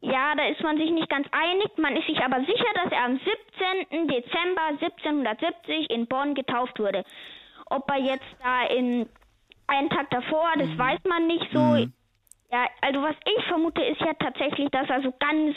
[0.00, 1.76] Ja, da ist man sich nicht ganz einig.
[1.76, 4.08] Man ist sich aber sicher, dass er am 17.
[4.08, 7.04] Dezember 1770 in Bonn getauft wurde.
[7.66, 9.08] Ob er jetzt da in
[9.66, 11.76] einen Tag davor, das weiß man nicht so.
[12.50, 15.54] Ja, also was ich vermute, ist ja tatsächlich, dass er so ganz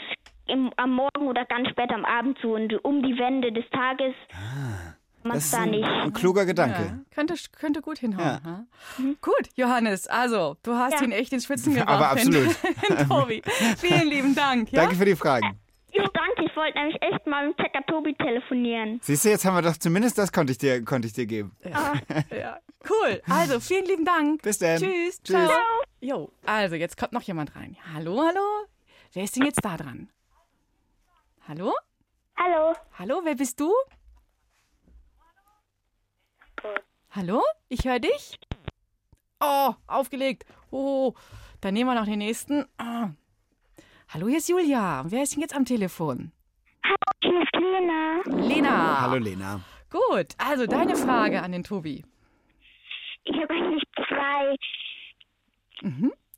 [0.47, 4.13] im, am Morgen oder ganz spät am Abend so und um die Wende des Tages.
[4.33, 5.83] man Das ist da ein, nicht.
[5.83, 6.81] ein kluger Gedanke.
[6.81, 8.39] Ja, könnte, könnte gut hinhauen.
[8.43, 8.65] Ja.
[9.21, 11.03] Gut, Johannes, also, du hast Ja.
[11.03, 11.89] ihn echt ins Schwitzen gebracht.
[11.89, 12.55] Aber absolut.
[13.07, 13.41] Tobi,
[13.77, 14.71] vielen lieben Dank.
[14.71, 14.81] Ja?
[14.81, 15.59] Danke für die Fragen.
[15.93, 18.99] Jo, danke, ich wollte nämlich echt mal mit Checker Tobi telefonieren.
[19.03, 21.51] Siehst du, jetzt haben wir doch zumindest das konnte ich dir, konnte ich dir geben.
[21.63, 21.93] Ja,
[22.89, 23.21] cool.
[23.29, 24.41] Also, vielen lieben Dank.
[24.41, 24.77] Bis dann.
[24.77, 25.21] Tschüss.
[25.21, 25.35] Tschüss.
[25.35, 25.49] Ciao.
[25.99, 27.75] Jo, also, jetzt kommt noch jemand rein.
[27.93, 28.65] Hallo, hallo.
[29.13, 30.09] Wer ist denn jetzt da dran?
[31.47, 31.73] Hallo?
[32.37, 32.73] Hallo.
[32.97, 33.71] Hallo, wer bist du?
[37.11, 37.41] Hallo?
[37.69, 38.39] Ich höre dich.
[39.39, 40.45] Oh, aufgelegt.
[40.69, 41.13] Oh,
[41.59, 42.65] dann nehmen wir noch den nächsten.
[42.77, 43.09] Ah.
[44.09, 45.03] Hallo, hier ist Julia.
[45.07, 46.31] Wer ist denn jetzt am Telefon?
[47.21, 48.21] Hier ist Lena.
[48.25, 49.01] Lena.
[49.01, 49.61] Hallo Lena.
[49.89, 52.03] Gut, also deine Frage an den Tobi.
[53.23, 54.55] Ich habe eigentlich zwei.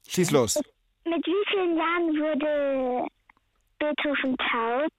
[0.08, 0.56] Schieß los.
[1.06, 3.08] Mit wie vielen Jahren wurde
[3.80, 4.92] Beethoven taub?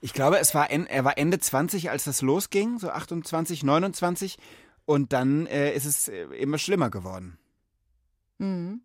[0.00, 4.38] Ich glaube, es war er war Ende 20, als das losging, so 28, 29.
[4.84, 7.38] Und dann äh, ist es äh, immer schlimmer geworden.
[8.38, 8.80] Mhm.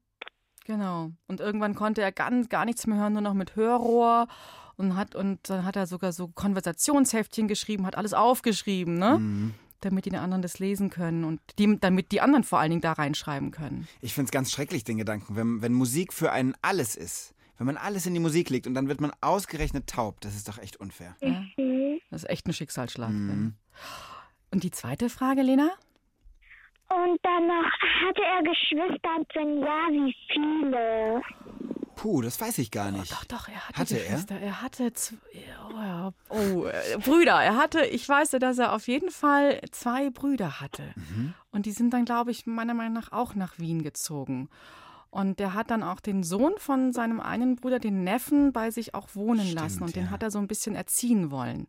[0.66, 1.12] Genau.
[1.28, 4.28] Und irgendwann konnte er gar, gar nichts mehr hören, nur noch mit Hörrohr.
[4.76, 9.20] Und, hat, und dann hat er sogar so Konversationsheftchen geschrieben, hat alles aufgeschrieben, ne?
[9.20, 9.54] Mhm.
[9.82, 12.94] Damit die anderen das lesen können und die, damit die anderen vor allen Dingen da
[12.94, 13.88] reinschreiben können.
[14.00, 17.33] Ich finde es ganz schrecklich, den Gedanken, wenn, wenn Musik für einen alles ist.
[17.58, 20.48] Wenn man alles in die Musik legt und dann wird man ausgerechnet taub, das ist
[20.48, 21.16] doch echt unfair.
[21.22, 22.00] Mhm.
[22.10, 23.10] Das ist echt ein Schicksalsschlag.
[23.10, 23.56] Mhm.
[24.52, 25.72] Und die zweite Frage, Lena?
[26.90, 27.72] Und danach
[28.06, 31.22] hatte er Geschwister und wenn ja, wie viele?
[31.96, 33.12] Puh, das weiß ich gar nicht.
[33.12, 34.36] Oh, doch, doch, er hatte, hatte Geschwister.
[34.36, 34.42] Er?
[34.42, 34.92] er hatte
[35.74, 37.42] oh, oh, äh, Brüder.
[37.42, 40.94] Er hatte, ich weiß, dass er auf jeden Fall zwei Brüder hatte.
[40.96, 41.34] Mhm.
[41.52, 44.50] Und die sind dann, glaube ich, meiner Meinung nach auch nach Wien gezogen.
[45.14, 48.96] Und der hat dann auch den Sohn von seinem einen Bruder, den Neffen, bei sich
[48.96, 49.84] auch wohnen Stimmt, lassen.
[49.84, 50.02] Und ja.
[50.02, 51.68] den hat er so ein bisschen erziehen wollen.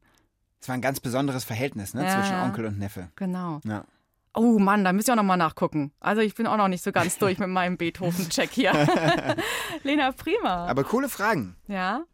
[0.63, 3.11] Es war ein ganz besonderes Verhältnis ne, ja, zwischen Onkel und Neffe.
[3.17, 3.61] Genau.
[3.65, 3.85] Ja.
[4.33, 5.93] Oh Mann, da müsst ihr auch nochmal nachgucken.
[6.01, 8.73] Also ich bin auch noch nicht so ganz durch mit meinem Beethoven-Check hier.
[9.83, 10.67] Lena, prima.
[10.67, 11.55] Aber coole Fragen.
[11.69, 12.05] Ja,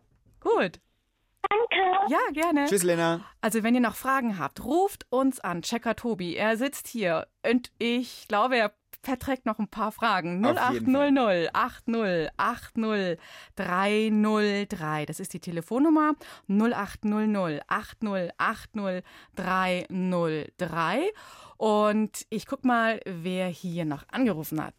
[0.40, 0.80] gut.
[1.48, 2.12] Danke.
[2.12, 2.66] Ja, gerne.
[2.66, 3.20] Tschüss, Lena.
[3.40, 5.62] Also, wenn ihr noch Fragen habt, ruft uns an.
[5.62, 6.34] Checker Tobi.
[6.34, 8.72] Er sitzt hier und ich glaube, er
[9.02, 10.44] verträgt noch ein paar Fragen.
[10.44, 13.18] 0800 80 80
[13.56, 15.06] 303.
[15.06, 16.14] Das ist die Telefonnummer.
[16.48, 19.04] 0800 80 80
[19.36, 21.10] 303.
[21.56, 24.74] Und ich guck mal, wer hier noch angerufen hat.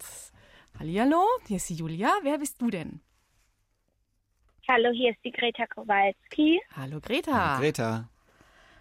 [0.80, 2.12] Hallihallo, hier ist die Julia.
[2.24, 3.02] Wer bist du denn?
[4.68, 6.62] Hallo, hier ist die Greta Kowalski.
[6.76, 7.56] Hallo Greta.
[7.56, 8.10] Hallo, Greta.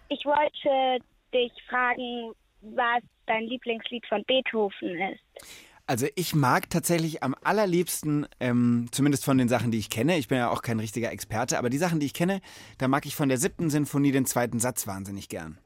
[0.07, 5.57] Ich wollte dich fragen, was dein Lieblingslied von Beethoven ist.
[5.87, 10.27] Also ich mag tatsächlich am allerliebsten, ähm, zumindest von den Sachen, die ich kenne, ich
[10.27, 12.39] bin ja auch kein richtiger Experte, aber die Sachen, die ich kenne,
[12.77, 15.57] da mag ich von der siebten Sinfonie den zweiten Satz wahnsinnig gern.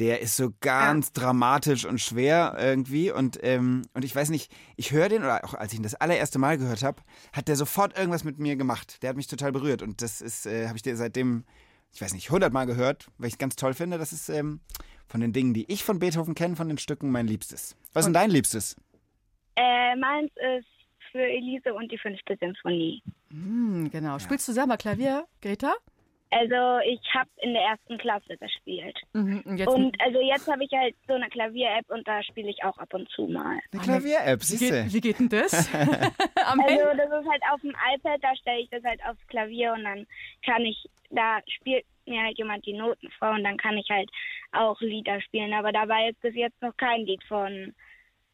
[0.00, 1.22] Der ist so ganz ja.
[1.22, 5.54] dramatisch und schwer irgendwie und, ähm, und ich weiß nicht, ich höre den, oder auch
[5.54, 7.00] als ich ihn das allererste Mal gehört habe,
[7.32, 9.02] hat der sofort irgendwas mit mir gemacht.
[9.02, 11.44] Der hat mich total berührt und das ist, äh, habe ich dir seitdem,
[11.94, 13.98] ich weiß nicht, hundertmal gehört, weil ich es ganz toll finde.
[13.98, 14.60] Das ist ähm,
[15.06, 17.76] von den Dingen, die ich von Beethoven kenne, von den Stücken mein Liebstes.
[17.92, 18.76] Was ist denn dein Liebstes?
[19.54, 20.66] Äh, meins ist
[21.12, 23.00] für Elise und die fünfte Symphonie.
[23.30, 24.18] Hm, genau.
[24.18, 25.74] Spielst du selber Klavier, Greta?
[26.36, 28.98] Also ich habe in der ersten Klasse gespielt.
[29.12, 32.64] Mhm, und, und, also jetzt habe ich halt so eine Klavier-App und da spiele ich
[32.64, 33.60] auch ab und zu mal.
[33.72, 34.84] Eine Klavier-App, siehst du?
[34.86, 35.52] Wie, wie geht denn das?
[35.72, 35.96] also
[36.96, 40.06] das ist halt auf dem iPad, da stelle ich das halt aufs Klavier und dann
[40.44, 44.10] kann ich, da spielt mir halt jemand die Noten vor und dann kann ich halt
[44.50, 45.52] auch Lieder spielen.
[45.52, 47.72] Aber da war jetzt bis jetzt noch kein Lied von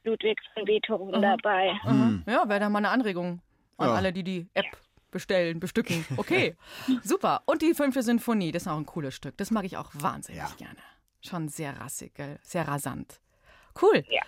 [0.05, 1.23] Ludwig von Beethoven mhm.
[1.23, 1.79] dabei.
[1.85, 2.25] Mhm.
[2.27, 3.43] Ja, wäre da mal eine Anregung
[3.77, 3.95] an ja.
[3.95, 4.67] alle, die die App
[5.11, 6.05] bestellen, bestücken.
[6.17, 6.57] Okay,
[7.03, 7.43] super.
[7.47, 9.37] Und die fünfte Sinfonie, das ist auch ein cooles Stück.
[9.37, 10.51] Das mag ich auch wahnsinnig ja.
[10.59, 10.79] gerne.
[11.23, 12.39] Schon sehr rassig, gell?
[12.43, 13.21] sehr rasant.
[13.81, 14.05] Cool.
[14.09, 14.23] Ja.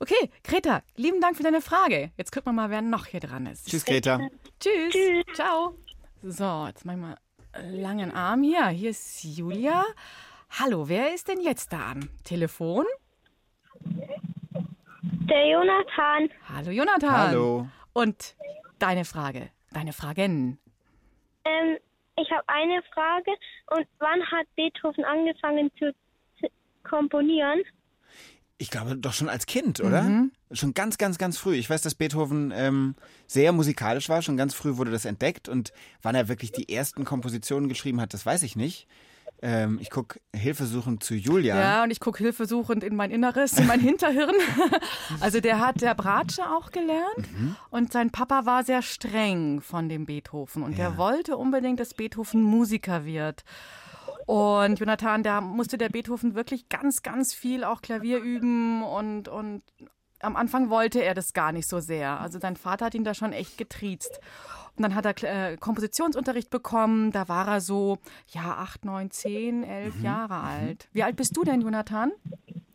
[0.00, 2.10] Okay, Greta, lieben Dank für deine Frage.
[2.16, 3.68] Jetzt gucken wir mal, wer noch hier dran ist.
[3.68, 4.18] Tschüss, Greta.
[4.60, 4.92] Tschüss.
[4.92, 5.24] Tschüss.
[5.34, 5.78] Ciao.
[6.22, 7.16] So, jetzt mach ich mal
[7.62, 8.66] langen Arm hier.
[8.68, 9.84] Hier ist Julia.
[10.50, 12.84] Hallo, wer ist denn jetzt da am Telefon?
[15.28, 16.28] Der Jonathan.
[16.48, 17.10] Hallo, Jonathan.
[17.10, 17.68] Hallo.
[17.92, 18.36] Und
[18.78, 19.50] deine Frage?
[19.74, 20.58] Deine Fragen?
[21.44, 21.76] Ähm,
[22.16, 23.30] ich habe eine Frage.
[23.70, 25.92] Und wann hat Beethoven angefangen zu,
[26.40, 26.48] zu
[26.82, 27.62] komponieren?
[28.56, 30.02] Ich glaube doch schon als Kind, oder?
[30.02, 30.32] Mhm.
[30.52, 31.56] Schon ganz, ganz, ganz früh.
[31.56, 32.94] Ich weiß, dass Beethoven ähm,
[33.26, 34.22] sehr musikalisch war.
[34.22, 35.48] Schon ganz früh wurde das entdeckt.
[35.48, 35.72] Und
[36.02, 38.86] wann er wirklich die ersten Kompositionen geschrieben hat, das weiß ich nicht.
[39.46, 41.54] Ähm, ich gucke hilfesuchend zu Julia.
[41.54, 44.34] Ja, und ich gucke hilfesuchend in mein Inneres, in mein Hinterhirn.
[45.20, 47.54] also der hat der Bratsche auch gelernt mhm.
[47.68, 50.88] und sein Papa war sehr streng von dem Beethoven und ja.
[50.88, 53.44] der wollte unbedingt, dass Beethoven Musiker wird.
[54.24, 59.62] Und Jonathan, da musste der Beethoven wirklich ganz, ganz viel auch Klavier üben und, und
[60.20, 62.18] am Anfang wollte er das gar nicht so sehr.
[62.18, 64.20] Also sein Vater hat ihn da schon echt getriezt.
[64.76, 67.12] Und dann hat er äh, Kompositionsunterricht bekommen.
[67.12, 67.98] Da war er so,
[68.28, 70.04] ja, acht, neun, zehn, elf mhm.
[70.04, 70.44] Jahre mhm.
[70.44, 70.88] alt.
[70.92, 72.12] Wie alt bist du denn, Jonathan?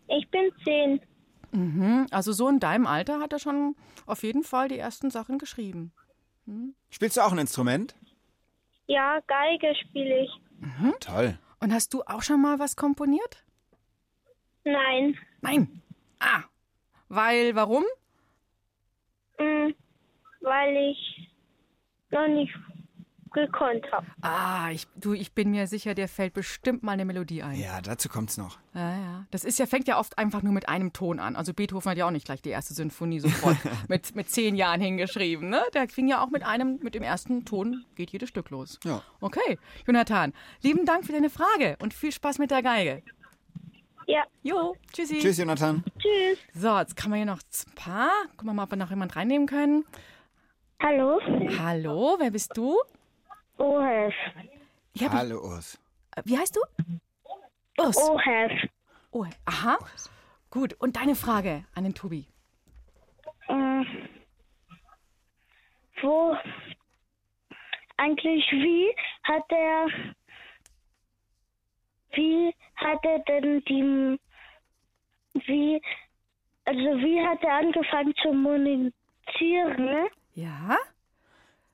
[0.08, 1.02] Ich bin zehn.
[1.52, 2.08] Mhm.
[2.12, 3.76] Also so in deinem Alter hat er schon
[4.06, 5.92] auf jeden Fall die ersten Sachen geschrieben.
[6.46, 6.74] Mhm.
[6.90, 7.96] Spielst du auch ein Instrument?
[8.88, 10.32] Ja, Geige spiele ich.
[10.60, 10.94] Mhm.
[11.00, 11.38] Toll.
[11.60, 13.44] Und hast du auch schon mal was komponiert?
[14.64, 15.18] Nein.
[15.42, 15.82] Nein.
[16.20, 16.44] Ah.
[17.10, 17.84] Weil, warum?
[19.40, 19.74] Mhm,
[20.42, 21.19] weil ich
[22.12, 22.54] noch nicht
[23.32, 24.08] gekonnt habe.
[24.22, 27.60] Ah, ich, du, ich bin mir sicher, der fällt bestimmt mal eine Melodie ein.
[27.60, 28.58] Ja, dazu kommt's noch.
[28.74, 29.26] Ja, ja.
[29.32, 31.36] Das ist ja, fängt ja oft einfach nur mit einem Ton an.
[31.36, 33.58] Also Beethoven hat ja auch nicht gleich die erste Sinfonie sofort
[33.88, 35.50] mit, mit zehn Jahren hingeschrieben.
[35.50, 35.62] Ne?
[35.74, 38.80] Der fing ja auch mit einem, mit dem ersten Ton geht jedes Stück los.
[38.84, 39.04] Ja.
[39.22, 43.04] Okay, Jonathan, lieben Dank für deine Frage und viel Spaß mit der Geige.
[44.08, 44.24] Ja.
[44.42, 45.20] Jo, tschüssi.
[45.20, 45.84] Tschüss, Jonathan.
[46.00, 46.40] Tschüss.
[46.56, 48.10] So, jetzt kann man hier noch ein paar.
[48.32, 49.86] Gucken wir mal, ob wir noch jemand reinnehmen können.
[50.82, 51.20] Hallo.
[51.60, 52.78] Hallo, wer bist du?
[53.58, 54.14] Urs.
[54.94, 55.78] Ja, Hallo, Urs.
[56.24, 56.62] Wie heißt du?
[57.78, 57.98] Urs.
[57.98, 58.24] Urs.
[59.12, 59.78] Oh, aha.
[60.50, 62.28] Gut, und deine Frage an den Tobi?
[63.48, 63.84] Äh,
[66.02, 66.36] wo
[67.98, 69.88] eigentlich, wie hat er,
[72.14, 74.20] wie hat er denn die,
[75.46, 75.82] wie,
[76.66, 80.10] also wie hat er angefangen zu musizieren, ne?
[80.40, 80.78] Ja?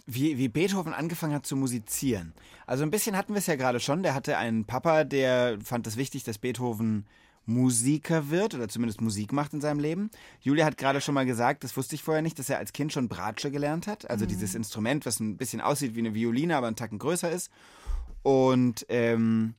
[0.08, 2.34] Wie, wie Beethoven angefangen hat zu musizieren.
[2.66, 4.04] Also ein bisschen hatten wir es ja gerade schon.
[4.04, 7.06] Der hatte einen Papa, der fand es wichtig, dass Beethoven
[7.48, 10.10] Musiker wird oder zumindest Musik macht in seinem Leben.
[10.42, 12.92] Julia hat gerade schon mal gesagt, das wusste ich vorher nicht, dass er als Kind
[12.92, 14.10] schon Bratsche gelernt hat.
[14.10, 14.30] Also mhm.
[14.30, 17.52] dieses Instrument, was ein bisschen aussieht wie eine Violine, aber einen Tacken größer ist.
[18.24, 19.54] Und, ähm,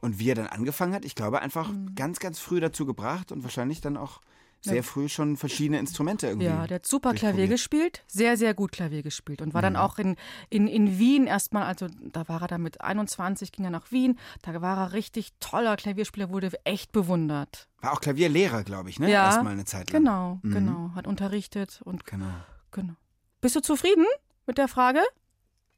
[0.00, 1.94] und wie er dann angefangen hat, ich glaube einfach mhm.
[1.94, 4.22] ganz, ganz früh dazu gebracht und wahrscheinlich dann auch
[4.60, 6.46] sehr früh schon verschiedene Instrumente irgendwie.
[6.46, 9.74] Ja, der hat super Klavier gespielt, sehr, sehr gut Klavier gespielt und war mhm.
[9.74, 10.16] dann auch in,
[10.50, 14.18] in, in Wien erstmal, also da war er dann mit 21, ging er nach Wien,
[14.42, 17.68] da war er richtig toller Klavierspieler, wurde echt bewundert.
[17.80, 19.10] War auch Klavierlehrer, glaube ich, ne?
[19.10, 20.02] Ja, erstmal eine Zeit lang.
[20.02, 20.52] Genau, mhm.
[20.52, 22.26] genau, hat unterrichtet und genau.
[22.72, 22.94] genau.
[23.40, 24.06] Bist du zufrieden
[24.46, 25.00] mit der Frage?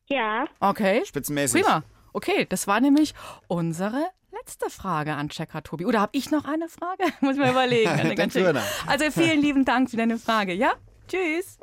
[0.07, 0.47] Ja.
[0.61, 1.03] Okay.
[1.05, 1.62] Spitzenmäßig.
[1.62, 1.83] Prima.
[2.12, 3.14] Okay, das war nämlich
[3.47, 4.11] unsere
[4.41, 5.86] letzte Frage an Checker Tobi.
[5.86, 7.05] Oder habe ich noch eine Frage?
[7.20, 7.89] Muss ich mal überlegen.
[8.86, 10.53] also vielen lieben Dank für deine Frage.
[10.53, 10.72] Ja?
[11.09, 11.59] Tschüss.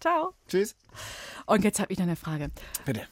[0.00, 0.34] Ciao.
[0.48, 0.74] Tschüss.
[1.46, 2.50] Und jetzt habe ich noch eine Frage.
[2.84, 3.06] Bitte.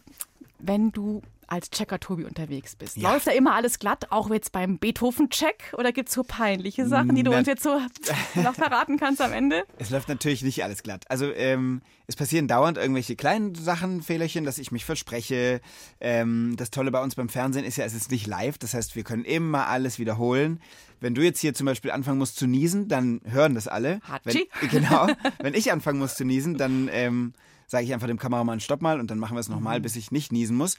[0.59, 2.97] Wenn du als Checker Tobi unterwegs bist.
[2.97, 3.13] Ja.
[3.13, 5.75] Läuft da immer alles glatt, auch jetzt beim Beethoven-Check?
[5.77, 7.81] Oder gibt es so peinliche Sachen, die du uns jetzt so
[8.37, 9.65] noch verraten kannst am Ende?
[9.79, 11.05] Es läuft natürlich nicht alles glatt.
[11.09, 15.61] Also ähm, es passieren dauernd irgendwelche kleinen Sachen, Fehlerchen, dass ich mich verspreche.
[16.01, 18.57] Ähm, das Tolle bei uns beim Fernsehen ist ja, es ist nicht live.
[18.57, 20.61] Das heißt, wir können immer alles wiederholen.
[21.01, 24.01] Wenn du jetzt hier zum Beispiel anfangen musst zu niesen, dann hören das alle.
[24.03, 24.49] Hatschi.
[24.61, 25.09] Wenn, genau.
[25.41, 26.89] Wenn ich anfangen muss zu niesen, dann...
[26.93, 27.33] Ähm,
[27.71, 29.83] sage ich einfach dem Kameramann, stopp mal und dann machen wir es nochmal, mhm.
[29.83, 30.77] bis ich nicht niesen muss.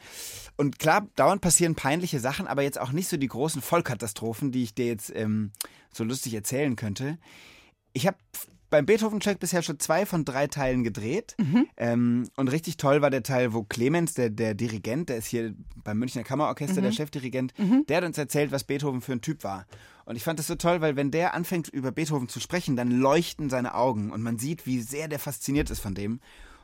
[0.58, 4.64] Und klar, dauernd passieren peinliche Sachen, aber jetzt auch nicht so die großen Vollkatastrophen, die
[4.64, 5.52] ich dir jetzt ähm,
[5.94, 7.18] so lustig erzählen könnte.
[7.94, 8.18] Ich habe
[8.70, 11.36] beim Beethoven-Check bisher schon zwei von drei Teilen gedreht.
[11.38, 11.68] Mhm.
[11.78, 15.54] Ähm, und richtig toll war der Teil, wo Clemens, der, der Dirigent, der ist hier
[15.84, 16.86] beim Münchner Kammerorchester, mhm.
[16.86, 17.86] der Chefdirigent, mhm.
[17.88, 19.66] der hat uns erzählt, was Beethoven für ein Typ war.
[20.04, 22.92] Und ich fand das so toll, weil wenn der anfängt, über Beethoven zu sprechen, dann
[22.92, 26.20] leuchten seine Augen und man sieht, wie sehr der fasziniert ist von dem.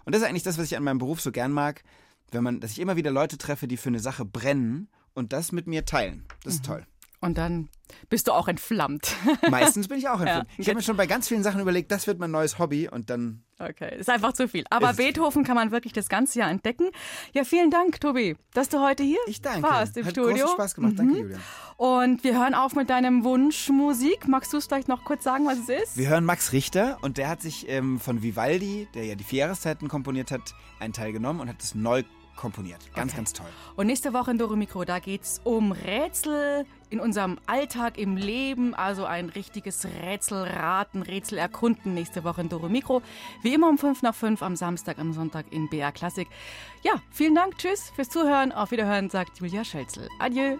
[0.08, 1.84] Und das ist eigentlich das, was ich an meinem Beruf so gern mag,
[2.32, 5.52] wenn man, dass ich immer wieder Leute treffe, die für eine Sache brennen und das
[5.52, 6.24] mit mir teilen.
[6.46, 6.68] Das ist mhm.
[6.68, 6.88] toll.
[7.20, 7.70] Und dann
[8.10, 9.16] bist du auch entflammt.
[9.50, 10.50] Meistens bin ich auch entflammt.
[10.52, 10.56] Ja.
[10.58, 13.10] Ich habe mir schon bei ganz vielen Sachen überlegt, das wird mein neues Hobby und
[13.10, 13.44] dann.
[13.60, 14.66] Okay, ist einfach zu viel.
[14.70, 16.92] Aber Beethoven kann man wirklich das ganze Jahr entdecken.
[17.34, 19.64] Ja, vielen Dank, Tobi, dass du heute hier ich danke.
[19.64, 20.46] warst im Hat Studio.
[20.46, 20.94] Hat Spaß gemacht.
[20.94, 20.98] Mhm.
[20.98, 21.42] Danke, Julian.
[21.78, 24.28] Und wir hören auf mit deinem Wunsch Musik.
[24.28, 25.98] Magst du es vielleicht noch kurz sagen, was es ist?
[25.98, 29.40] Wir hören Max Richter und der hat sich ähm, von Vivaldi, der ja die vier
[29.40, 32.04] Jahreszeiten komponiert hat, einen Teil genommen und hat es neu
[32.38, 32.80] komponiert.
[32.96, 33.18] Ganz, okay.
[33.18, 33.48] ganz toll.
[33.76, 38.16] Und nächste Woche in Doro Mikro, da geht es um Rätsel in unserem Alltag, im
[38.16, 38.74] Leben.
[38.74, 43.02] Also ein richtiges Rätselraten, Rätsel erkunden nächste Woche in Doro Mikro.
[43.42, 46.28] Wie immer um 5 nach 5 am Samstag, am Sonntag in BR Klassik.
[46.84, 48.54] Ja, vielen Dank, tschüss fürs Zuhören.
[48.54, 50.08] Auf Wiederhören, sagt Julia Schölzel.
[50.20, 50.58] Adieu.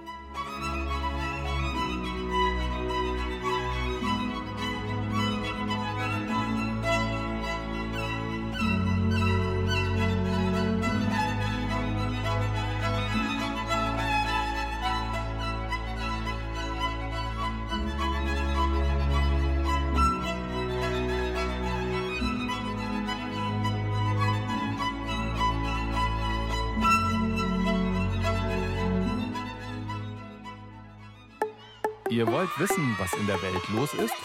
[32.18, 34.16] Ihr wollt wissen, was in der Welt los ist?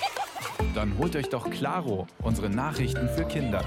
[0.74, 3.62] Dann holt euch doch Claro, unsere Nachrichten für Kinder.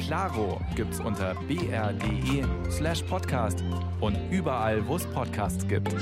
[0.00, 3.62] Claro gibt's unter br.de slash podcast
[4.00, 5.94] und überall, wo es Podcasts gibt.